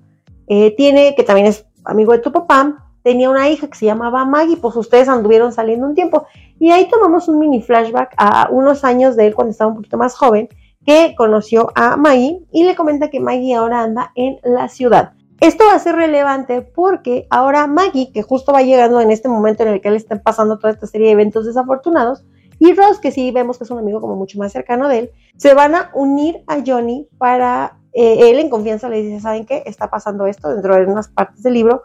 [0.47, 4.27] eh, tiene, que también es amigo de tu papá, tenía una hija que se llamaba
[4.27, 6.27] Maggie, pues ustedes anduvieron saliendo un tiempo.
[6.59, 9.97] Y ahí tomamos un mini flashback a unos años de él cuando estaba un poquito
[9.97, 10.51] más joven,
[10.85, 15.13] que conoció a Maggie y le comenta que Maggie ahora anda en la ciudad.
[15.41, 19.63] Esto va a ser relevante porque ahora Maggie, que justo va llegando en este momento
[19.63, 22.27] en el que él está pasando toda esta serie de eventos desafortunados,
[22.59, 25.11] y Ross, que sí vemos que es un amigo como mucho más cercano de él,
[25.39, 29.63] se van a unir a Johnny para, eh, él en confianza le dice, ¿saben qué?
[29.65, 31.85] Está pasando esto dentro de unas partes del libro,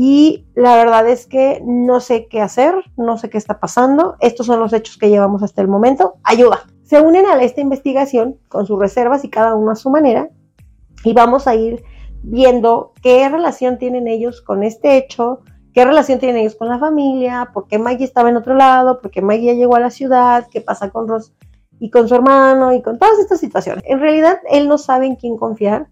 [0.00, 4.14] y la verdad es que no sé qué hacer, no sé qué está pasando.
[4.20, 6.18] Estos son los hechos que llevamos hasta el momento.
[6.22, 6.60] Ayuda.
[6.84, 10.30] Se unen a esta investigación con sus reservas y cada uno a su manera
[11.02, 11.82] y vamos a ir
[12.22, 15.40] viendo qué relación tienen ellos con este hecho,
[15.74, 19.10] qué relación tienen ellos con la familia, por qué Maggie estaba en otro lado, por
[19.10, 21.32] qué Maggie llegó a la ciudad, qué pasa con Ross
[21.80, 23.82] y con su hermano y con todas estas situaciones.
[23.84, 25.88] En realidad él no sabe en quién confiar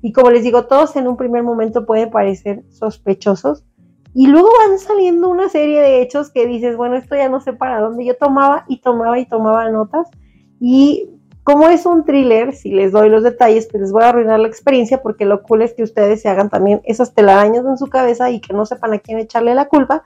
[0.00, 3.64] y como les digo, todos en un primer momento pueden parecer sospechosos.
[4.14, 7.52] Y luego van saliendo una serie de hechos que dices, bueno, esto ya no sé
[7.52, 8.04] para dónde.
[8.04, 10.08] Yo tomaba y tomaba y tomaba notas.
[10.60, 11.10] Y
[11.42, 14.48] como es un thriller, si les doy los detalles, pues les voy a arruinar la
[14.48, 18.30] experiencia porque lo cool es que ustedes se hagan también esas telarañas en su cabeza
[18.30, 20.04] y que no sepan a quién echarle la culpa.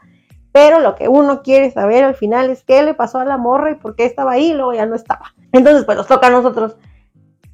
[0.52, 3.70] Pero lo que uno quiere saber al final es qué le pasó a la morra
[3.70, 5.34] y por qué estaba ahí y luego ya no estaba.
[5.52, 6.76] Entonces, pues nos toca a nosotros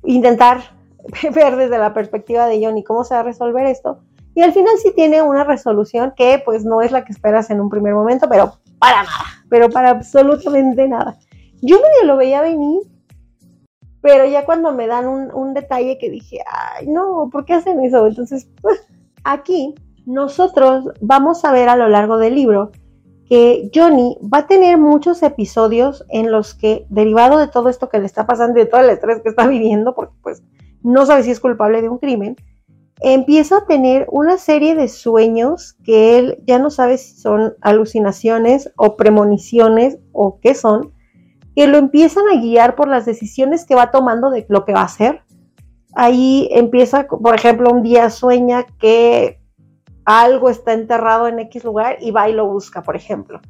[0.05, 0.78] intentar
[1.35, 4.01] ver desde la perspectiva de Johnny cómo se va a resolver esto.
[4.35, 7.61] Y al final sí tiene una resolución que pues no es la que esperas en
[7.61, 11.19] un primer momento, pero para nada, pero para absolutamente nada.
[11.61, 12.83] Yo medio lo veía venir,
[14.01, 18.07] pero ya cuando me dan un, detalle que dije, ay, no, ¿por qué hacen eso?
[18.07, 18.87] Entonces, pues,
[19.25, 19.75] aquí
[20.07, 22.71] nosotros vamos a ver a lo largo del libro
[23.29, 27.99] que Johnny va a tener muchos episodios en los que, derivado de todo esto que
[27.99, 30.43] le está pasando y de todo el estrés que está viviendo, porque pues
[30.83, 32.37] no sabe si es culpable de un crimen,
[33.01, 38.73] empieza a tener una serie de sueños que él ya no sabe si son alucinaciones
[38.77, 40.93] o premoniciones o qué son,
[41.55, 44.81] que lo empiezan a guiar por las decisiones que va tomando de lo que va
[44.81, 45.23] a hacer.
[45.95, 49.41] Ahí empieza, por ejemplo, un día sueña que
[50.05, 53.41] algo está enterrado en X lugar y va y lo busca, por ejemplo.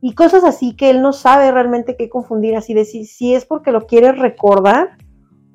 [0.00, 3.72] Y cosas así que él no sabe realmente qué confundir, así de si es porque
[3.72, 4.96] lo quiere recordar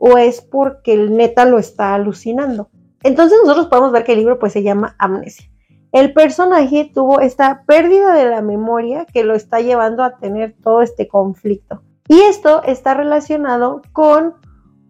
[0.04, 2.70] o es porque el neta lo está alucinando.
[3.04, 5.48] Entonces nosotros podemos ver que el libro pues se llama Amnesia.
[5.92, 10.82] El personaje tuvo esta pérdida de la memoria que lo está llevando a tener todo
[10.82, 11.84] este conflicto.
[12.08, 14.34] Y esto está relacionado con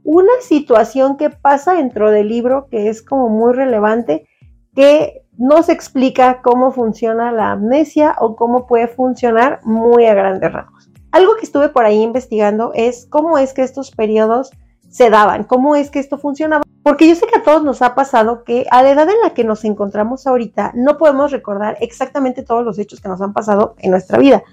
[0.06, 4.30] una situación que pasa dentro del libro que es como muy relevante,
[4.74, 10.54] que no se explica cómo funciona la amnesia o cómo puede funcionar muy a grandes
[10.54, 10.90] rasgos.
[11.12, 14.52] Algo que estuve por ahí investigando es cómo es que estos periodos
[14.92, 16.64] se daban, cómo es que esto funcionaba.
[16.84, 19.34] Porque yo sé que a todos nos ha pasado que a la edad en la
[19.34, 23.76] que nos encontramos ahorita no podemos recordar exactamente todos los hechos que nos han pasado
[23.80, 24.44] en nuestra vida.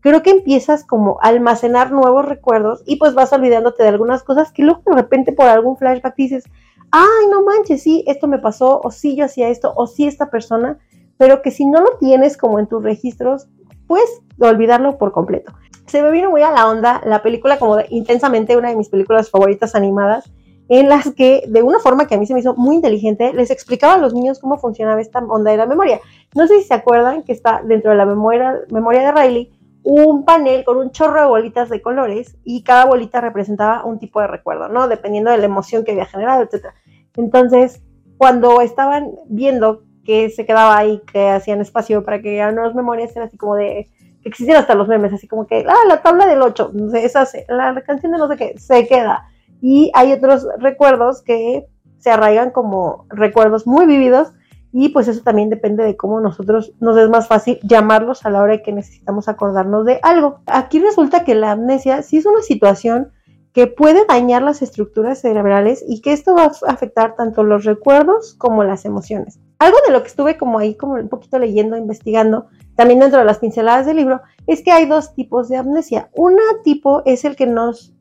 [0.00, 4.52] creo que empiezas como a almacenar nuevos recuerdos y pues vas olvidándote de algunas cosas
[4.52, 6.44] que luego de repente por algún flashback dices,
[6.90, 10.28] ay, no manches, sí, esto me pasó, o sí, yo hacía esto, o sí, esta
[10.28, 10.78] persona,
[11.16, 13.48] pero que si no lo tienes como en tus registros,
[13.86, 14.04] pues
[14.38, 15.54] olvidarlo por completo.
[15.86, 18.88] Se me vino muy a la onda la película como de, intensamente una de mis
[18.88, 20.30] películas favoritas animadas,
[20.68, 23.50] en las que de una forma que a mí se me hizo muy inteligente, les
[23.50, 26.00] explicaba a los niños cómo funcionaba esta onda de la memoria.
[26.34, 30.64] No sé si se acuerdan que está dentro de la memoria, de Riley un panel
[30.64, 34.68] con un chorro de bolitas de colores y cada bolita representaba un tipo de recuerdo,
[34.68, 34.88] ¿no?
[34.88, 36.68] Dependiendo de la emoción que había generado, etc.
[37.16, 37.82] Entonces,
[38.16, 43.14] cuando estaban viendo que se quedaba ahí, que hacían espacio para que ya nuevas memorias,
[43.14, 43.90] era así como de
[44.24, 47.80] que existían hasta los memes, así como que, ah, la tabla del 8, esa, la
[47.82, 49.28] canción de no sé qué, se queda.
[49.60, 51.66] Y hay otros recuerdos que
[51.98, 54.32] se arraigan como recuerdos muy vividos
[54.72, 58.42] y pues eso también depende de cómo nosotros nos es más fácil llamarlos a la
[58.42, 60.40] hora que necesitamos acordarnos de algo.
[60.46, 63.12] Aquí resulta que la amnesia sí es una situación
[63.52, 68.34] que puede dañar las estructuras cerebrales y que esto va a afectar tanto los recuerdos
[68.34, 69.38] como las emociones.
[69.60, 73.24] Algo de lo que estuve como ahí como un poquito leyendo, investigando, también dentro de
[73.24, 76.10] las pinceladas del libro, es que hay dos tipos de amnesia.
[76.14, 77.94] Un tipo es el que nos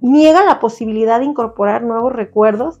[0.00, 2.80] niega la posibilidad de incorporar nuevos recuerdos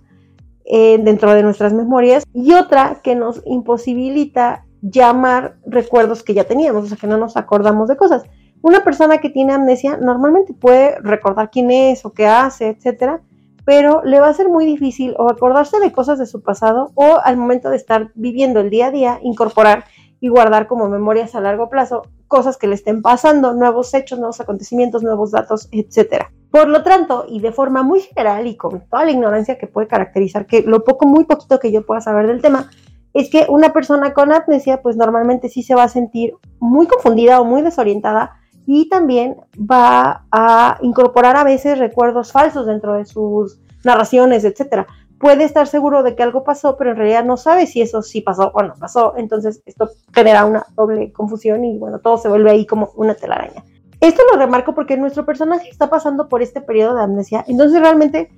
[0.64, 6.84] eh, dentro de nuestras memorias y otra que nos imposibilita llamar recuerdos que ya teníamos,
[6.84, 8.24] o sea, que no nos acordamos de cosas.
[8.60, 13.22] Una persona que tiene amnesia normalmente puede recordar quién es o qué hace, etcétera,
[13.64, 17.18] pero le va a ser muy difícil o acordarse de cosas de su pasado o
[17.22, 19.84] al momento de estar viviendo el día a día, incorporar
[20.20, 24.40] y guardar como memorias a largo plazo cosas que le estén pasando, nuevos hechos, nuevos
[24.40, 26.30] acontecimientos, nuevos datos, etcétera.
[26.50, 29.86] Por lo tanto, y de forma muy general y con toda la ignorancia que puede
[29.86, 32.70] caracterizar, que lo poco, muy poquito que yo pueda saber del tema,
[33.14, 37.40] es que una persona con amnesia, pues normalmente sí se va a sentir muy confundida
[37.40, 43.58] o muy desorientada y también va a incorporar a veces recuerdos falsos dentro de sus
[43.84, 44.86] narraciones, etcétera.
[45.18, 48.20] Puede estar seguro de que algo pasó, pero en realidad no sabe si eso sí
[48.20, 49.14] pasó o no pasó.
[49.16, 53.64] Entonces, esto genera una doble confusión y bueno, todo se vuelve ahí como una telaraña.
[54.00, 58.30] Esto lo remarco porque nuestro personaje está pasando por este periodo de amnesia, entonces realmente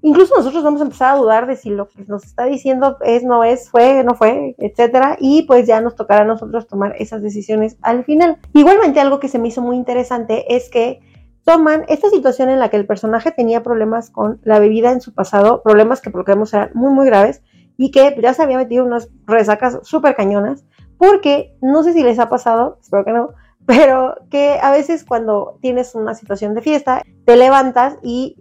[0.00, 3.24] incluso nosotros vamos a empezar a dudar de si lo que nos está diciendo es,
[3.24, 7.20] no es, fue, no fue, etcétera, y pues ya nos tocará a nosotros tomar esas
[7.20, 8.38] decisiones al final.
[8.52, 11.00] Igualmente algo que se me hizo muy interesante es que
[11.44, 15.12] toman esta situación en la que el personaje tenía problemas con la bebida en su
[15.12, 17.42] pasado, problemas que por lo que vemos eran muy muy graves
[17.76, 20.64] y que ya se había metido unas resacas súper cañonas,
[20.98, 23.30] porque no sé si les ha pasado, espero que no,
[23.66, 28.36] pero que a veces cuando tienes una situación de fiesta, te levantas y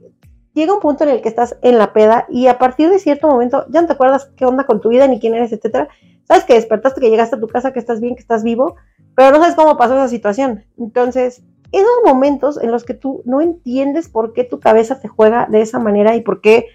[0.54, 3.28] llega un punto en el que estás en la peda y a partir de cierto
[3.28, 5.88] momento ya no te acuerdas qué onda con tu vida, ni quién eres, etcétera.
[6.24, 8.76] Sabes que despertaste, que llegaste a tu casa, que estás bien, que estás vivo,
[9.16, 10.66] pero no sabes cómo pasó esa situación.
[10.78, 15.48] Entonces, esos momentos en los que tú no entiendes por qué tu cabeza te juega
[15.50, 16.68] de esa manera y por qué,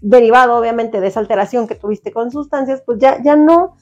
[0.00, 3.76] derivado obviamente de esa alteración que tuviste con sustancias, pues ya, ya no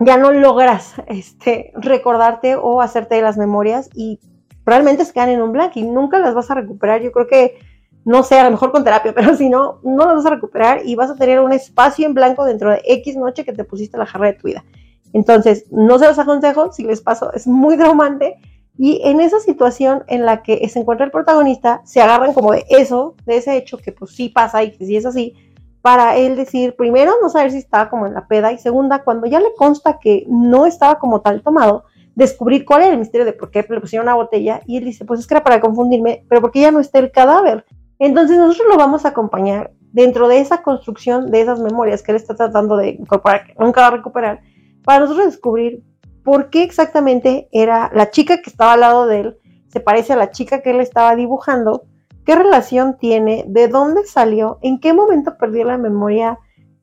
[0.00, 4.20] ya no logras este, recordarte o hacerte de las memorias y
[4.64, 7.02] realmente se quedan en un blanco y nunca las vas a recuperar.
[7.02, 7.58] Yo creo que,
[8.04, 10.82] no sé, a lo mejor con terapia, pero si no, no las vas a recuperar
[10.84, 13.98] y vas a tener un espacio en blanco dentro de X noche que te pusiste
[13.98, 14.64] la jarra de tu vida.
[15.12, 18.36] Entonces, no se los aconsejo, si les paso, es muy traumante.
[18.78, 22.64] Y en esa situación en la que se encuentra el protagonista, se agarran como de
[22.68, 25.34] eso, de ese hecho que pues sí pasa y que sí es así,
[25.82, 29.26] para él decir, primero, no saber si estaba como en la peda, y segunda, cuando
[29.26, 33.32] ya le consta que no estaba como tal tomado, descubrir cuál era el misterio de
[33.32, 36.24] por qué le pusieron una botella, y él dice, pues es que era para confundirme,
[36.28, 37.64] pero porque ya no está el cadáver.
[37.98, 42.16] Entonces nosotros lo vamos a acompañar dentro de esa construcción de esas memorias que él
[42.16, 44.40] está tratando de incorporar, que nunca va a recuperar,
[44.84, 45.82] para nosotros descubrir
[46.24, 50.16] por qué exactamente era la chica que estaba al lado de él, se parece a
[50.16, 51.84] la chica que él estaba dibujando,
[52.24, 56.38] qué relación tiene, de dónde salió, en qué momento perdió la memoria,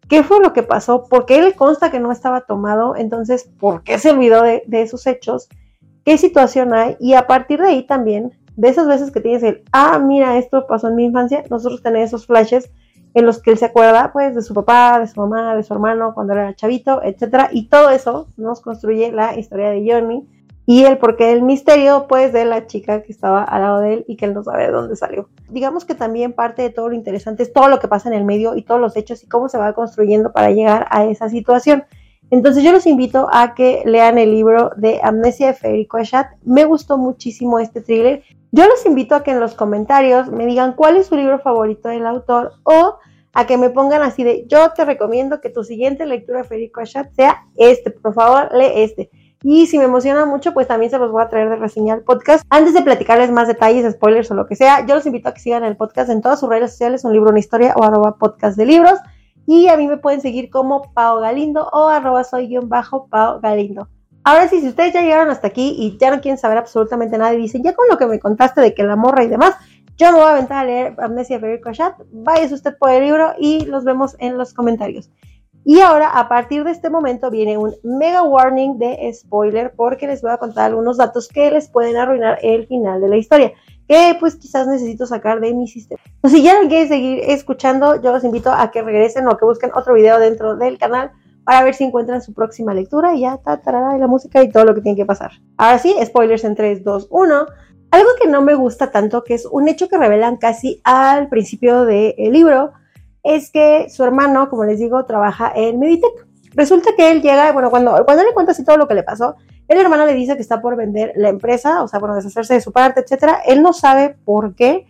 [0.08, 3.84] qué fue lo que pasó, por qué le consta que no estaba tomado, entonces, ¿por
[3.84, 5.50] qué se olvidó de, esos hechos?
[6.04, 6.98] ¿Qué situación hay?
[7.00, 10.66] Y a partir de ahí también, de esas veces que tienes el, ah, mira, esto
[10.68, 12.70] pasó en mi infancia, nosotros tenemos esos flashes
[13.16, 15.74] en los que él se acuerda, pues, de su papá, de su mamá, de su
[15.74, 20.28] hermano, cuando era chavito, etcétera, y todo eso nos construye la historia de Johnny
[20.66, 24.06] y el porqué del misterio, pues, de la chica que estaba al lado de él
[24.10, 25.30] y que él no sabe de dónde salió.
[25.50, 28.26] Digamos que también parte de todo lo interesante es todo lo que pasa en el
[28.26, 31.86] medio y todos los hechos y cómo se va construyendo para llegar a esa situación.
[32.32, 36.28] Entonces yo los invito a que lean el libro de Amnesia de Federico Achat.
[36.44, 38.24] Me gustó muchísimo este thriller.
[38.56, 41.90] Yo los invito a que en los comentarios me digan cuál es su libro favorito
[41.90, 43.00] del autor o
[43.34, 46.80] a que me pongan así de yo te recomiendo que tu siguiente lectura de Federico
[46.80, 49.10] Achat sea este, por favor, lee este.
[49.44, 52.04] Y si me emociona mucho, pues también se los voy a traer de reseña al
[52.04, 52.46] podcast.
[52.50, 55.42] Antes de platicarles más detalles, spoilers o lo que sea, yo los invito a que
[55.42, 58.58] sigan el podcast en todas sus redes sociales, un libro, una historia o arroba podcast
[58.58, 58.98] de libros.
[59.46, 63.42] Y a mí me pueden seguir como Pao Galindo o arroba soy guion bajo Pao
[63.42, 63.90] Galindo.
[64.28, 67.36] Ahora sí, si ustedes ya llegaron hasta aquí y ya no quieren saber absolutamente nada
[67.36, 69.56] y dicen, ya con lo que me contaste de que la morra y demás,
[69.98, 73.34] yo me voy a aventar a leer Amnesia Federico Chat, váyase usted por el libro
[73.38, 75.12] y los vemos en los comentarios.
[75.64, 80.24] Y ahora, a partir de este momento, viene un mega warning de spoiler porque les
[80.24, 83.54] voy a contar algunos datos que les pueden arruinar el final de la historia,
[83.88, 86.02] que pues quizás necesito sacar de mi sistema.
[86.28, 89.70] si ya no quieren seguir escuchando, yo los invito a que regresen o que busquen
[89.76, 91.12] otro video dentro del canal
[91.46, 93.62] para ver si encuentran su próxima lectura y ya, ta,
[93.96, 95.32] y la música y todo lo que tiene que pasar.
[95.58, 97.46] Ahora sí, spoilers en 3, 2, 1.
[97.92, 101.86] Algo que no me gusta tanto, que es un hecho que revelan casi al principio
[101.86, 102.74] del libro,
[103.24, 106.28] es que su hermano, como les digo, trabaja en Meditech.
[106.56, 109.36] Resulta que él llega, bueno, cuando, cuando le cuenta así todo lo que le pasó,
[109.68, 112.62] el hermano le dice que está por vender la empresa, o sea, bueno, deshacerse de
[112.62, 113.42] su parte, etcétera.
[113.46, 114.88] Él no sabe por qué,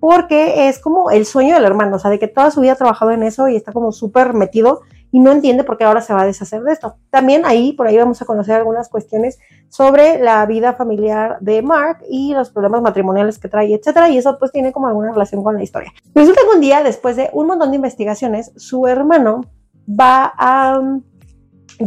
[0.00, 2.76] porque es como el sueño del hermano, o sea, de que toda su vida ha
[2.76, 4.82] trabajado en eso y está como súper metido
[5.14, 6.96] y no entiende por qué ahora se va a deshacer de esto.
[7.08, 9.38] También ahí, por ahí vamos a conocer algunas cuestiones
[9.68, 14.36] sobre la vida familiar de Mark y los problemas matrimoniales que trae, etcétera, y eso
[14.40, 15.92] pues tiene como alguna relación con la historia.
[16.16, 19.42] Resulta que un día, después de un montón de investigaciones, su hermano
[19.88, 20.82] va a,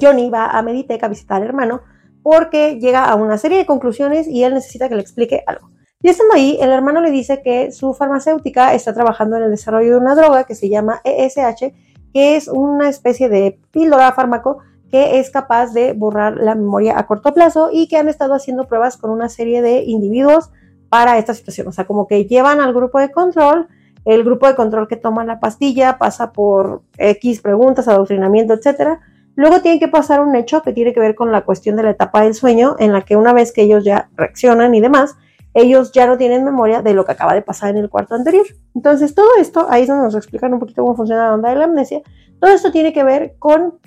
[0.01, 1.81] Johnny va a Meditech a visitar al hermano
[2.23, 5.69] porque llega a una serie de conclusiones y él necesita que le explique algo.
[6.01, 9.91] Y estando ahí, el hermano le dice que su farmacéutica está trabajando en el desarrollo
[9.91, 11.73] de una droga que se llama ESH,
[12.13, 14.59] que es una especie de píldora fármaco
[14.91, 18.67] que es capaz de borrar la memoria a corto plazo y que han estado haciendo
[18.67, 20.49] pruebas con una serie de individuos
[20.89, 21.67] para esta situación.
[21.67, 23.67] O sea, como que llevan al grupo de control,
[24.05, 29.01] el grupo de control que toma la pastilla pasa por X preguntas, adoctrinamiento, etcétera.
[29.35, 31.91] Luego tiene que pasar un hecho que tiene que ver con la cuestión de la
[31.91, 35.17] etapa del sueño, en la que una vez que ellos ya reaccionan y demás,
[35.57, 38.45] ellos ya no tienen memoria de lo que acaba de pasar en el cuarto anterior.
[38.75, 41.55] Entonces, todo esto, ahí es donde nos explican un poquito cómo funciona la onda de
[41.55, 42.01] la amnesia,
[42.39, 43.79] todo esto tiene que ver con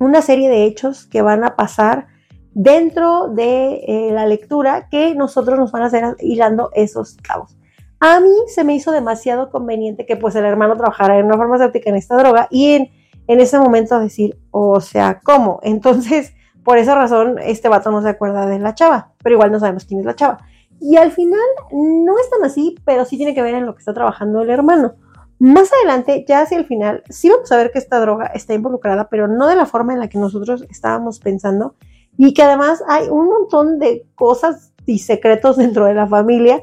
[0.00, 2.08] una serie de hechos que van a pasar
[2.52, 7.56] dentro de eh, la lectura que nosotros nos van a hacer hilando esos cabos.
[8.00, 11.88] A mí se me hizo demasiado conveniente que pues el hermano trabajara en una farmacéutica
[11.88, 12.90] en esta droga y en,
[13.28, 15.60] en ese momento decir, o sea, ¿cómo?
[15.62, 16.34] Entonces,
[16.64, 19.84] por esa razón, este vato no se acuerda de la chava, pero igual no sabemos
[19.84, 20.38] quién es la chava.
[20.80, 21.40] Y al final
[21.72, 24.50] no es tan así, pero sí tiene que ver en lo que está trabajando el
[24.50, 24.94] hermano.
[25.38, 29.08] Más adelante, ya hacia el final, sí vamos a ver que esta droga está involucrada,
[29.08, 31.74] pero no de la forma en la que nosotros estábamos pensando.
[32.16, 36.62] Y que además hay un montón de cosas y secretos dentro de la familia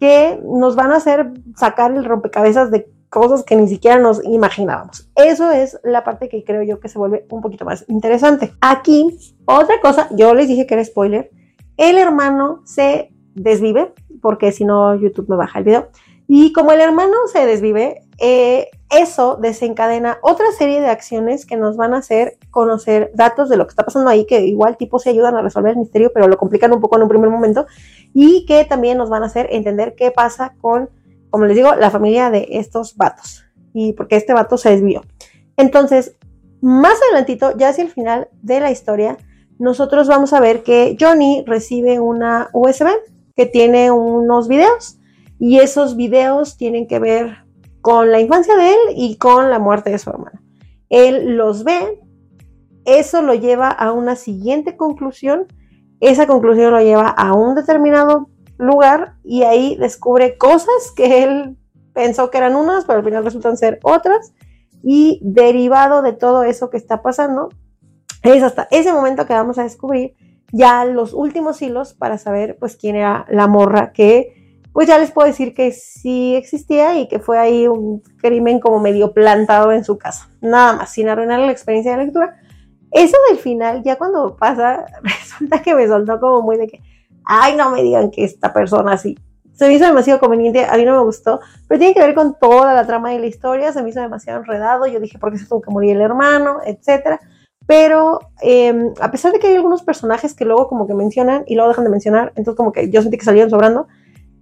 [0.00, 5.08] que nos van a hacer sacar el rompecabezas de cosas que ni siquiera nos imaginábamos.
[5.14, 8.52] Eso es la parte que creo yo que se vuelve un poquito más interesante.
[8.60, 9.06] Aquí,
[9.44, 11.30] otra cosa, yo les dije que era spoiler,
[11.76, 15.88] el hermano se desvive, porque si no YouTube me baja el video.
[16.26, 21.76] Y como el hermano se desvive, eh, eso desencadena otra serie de acciones que nos
[21.76, 25.10] van a hacer conocer datos de lo que está pasando ahí, que igual tipo se
[25.10, 27.66] ayudan a resolver el misterio, pero lo complican un poco en un primer momento,
[28.14, 30.88] y que también nos van a hacer entender qué pasa con,
[31.30, 35.02] como les digo, la familia de estos vatos, y porque este vato se desvió.
[35.56, 36.16] Entonces,
[36.60, 39.18] más adelantito, ya hacia el final de la historia,
[39.58, 42.88] nosotros vamos a ver que Johnny recibe una USB
[43.34, 44.98] que tiene unos videos
[45.38, 47.44] y esos videos tienen que ver
[47.80, 50.40] con la infancia de él y con la muerte de su hermana.
[50.88, 52.00] Él los ve,
[52.84, 55.46] eso lo lleva a una siguiente conclusión,
[56.00, 58.28] esa conclusión lo lleva a un determinado
[58.58, 61.56] lugar y ahí descubre cosas que él
[61.92, 64.32] pensó que eran unas, pero al final resultan ser otras
[64.82, 67.48] y derivado de todo eso que está pasando,
[68.22, 70.14] es hasta ese momento que vamos a descubrir
[70.52, 75.12] ya los últimos hilos para saber pues quién era la morra que pues ya les
[75.12, 79.84] puedo decir que sí existía y que fue ahí un crimen como medio plantado en
[79.84, 80.28] su casa.
[80.40, 82.40] Nada más, sin arruinar la experiencia de lectura.
[82.90, 86.82] Eso del final, ya cuando pasa, resulta que me soltó como muy de que,
[87.24, 89.16] ay, no me digan que esta persona así.
[89.52, 91.38] Se me hizo demasiado conveniente, a mí no me gustó,
[91.68, 94.40] pero tiene que ver con toda la trama de la historia, se me hizo demasiado
[94.40, 96.58] enredado, yo dije, ¿por qué se tuvo que morir el hermano?
[96.66, 97.20] Etcétera.
[97.66, 101.54] Pero em, a pesar de que hay algunos personajes que luego como que mencionan y
[101.54, 103.86] luego dejan de mencionar, entonces como que yo sentí que salían sobrando,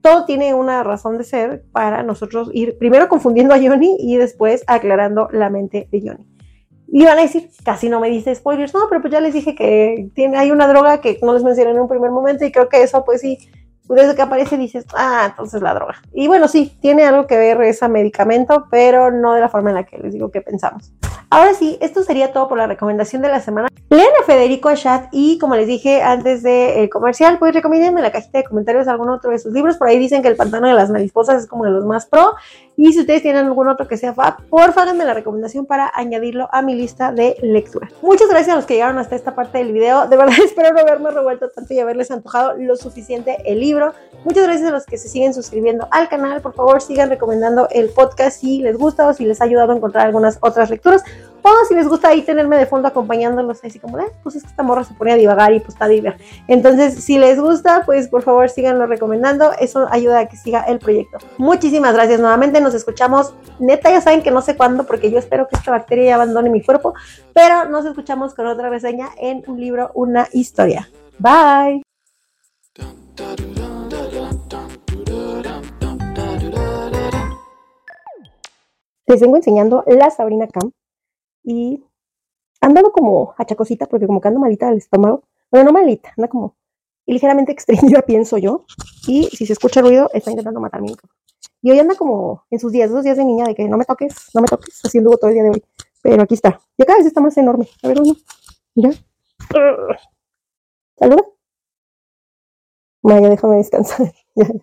[0.01, 4.65] todo tiene una razón de ser para nosotros ir primero confundiendo a Johnny y después
[4.67, 6.27] aclarando la mente de Johnny.
[6.95, 9.55] Y van a decir, casi no me dice spoilers, no, pero pues ya les dije
[9.55, 12.69] que tiene, hay una droga que no les mencioné en un primer momento y creo
[12.69, 13.39] que eso pues sí,
[13.95, 15.97] desde que aparece dices, ah, entonces la droga.
[16.13, 19.77] Y bueno, sí, tiene algo que ver ese medicamento, pero no de la forma en
[19.77, 20.93] la que les digo que pensamos.
[21.31, 23.69] Ahora sí, esto sería todo por la recomendación de la semana.
[23.89, 28.13] Lean a Federico Achat y como les dije antes del comercial, pues recomiéndenme en la
[28.13, 29.79] cajita de comentarios algún otro de sus libros.
[29.79, 32.35] Por ahí dicen que El pantano de las mariposas es como de los más pro.
[32.77, 36.49] Y si ustedes tienen algún otro que sea fab, porfa háganme la recomendación para añadirlo
[36.53, 37.91] a mi lista de lectura.
[38.03, 40.09] Muchas gracias a los que llegaron hasta esta parte del video.
[40.09, 43.82] De verdad espero no haberme revuelto tanto y haberles antojado lo suficiente el libro.
[44.25, 46.41] Muchas gracias a los que se siguen suscribiendo al canal.
[46.41, 49.77] Por favor, sigan recomendando el podcast si les gusta o si les ha ayudado a
[49.77, 51.03] encontrar algunas otras lecturas.
[51.45, 54.49] O si les gusta ahí tenerme de fondo acompañándolos, así como, de, pues es que
[54.49, 56.17] esta morra se pone a divagar y pues está diver.
[56.47, 59.51] Entonces, si les gusta, pues por favor síganlo recomendando.
[59.59, 61.19] Eso ayuda a que siga el proyecto.
[61.39, 62.61] Muchísimas gracias nuevamente.
[62.61, 63.35] Nos escuchamos.
[63.59, 66.49] Neta, ya saben que no sé cuándo, porque yo espero que esta bacteria ya abandone
[66.49, 66.95] mi cuerpo.
[67.33, 70.89] Pero nos escuchamos con otra reseña en un libro, una historia.
[71.19, 71.83] Bye.
[79.07, 80.73] Les vengo enseñando la Sabrina Camp
[81.45, 81.85] y
[82.61, 85.25] andado como achacosita porque como que ando malita del estómago.
[85.51, 86.57] Bueno, no malita, anda como
[87.07, 88.65] ligeramente extrañida, pienso yo.
[89.07, 90.95] Y si se escucha ruido, está intentando matarme.
[91.61, 93.85] Y hoy anda como en sus días, esos días de niña, de que no me
[93.85, 95.65] toques, no me toques, haciendo todo el día de hoy.
[96.03, 96.61] Pero aquí está.
[96.77, 97.69] Y cada vez está más enorme.
[97.83, 98.15] A ver, uno.
[98.75, 98.91] Mira.
[100.99, 101.23] Saluda.
[103.03, 104.13] Vaya, déjame descansar.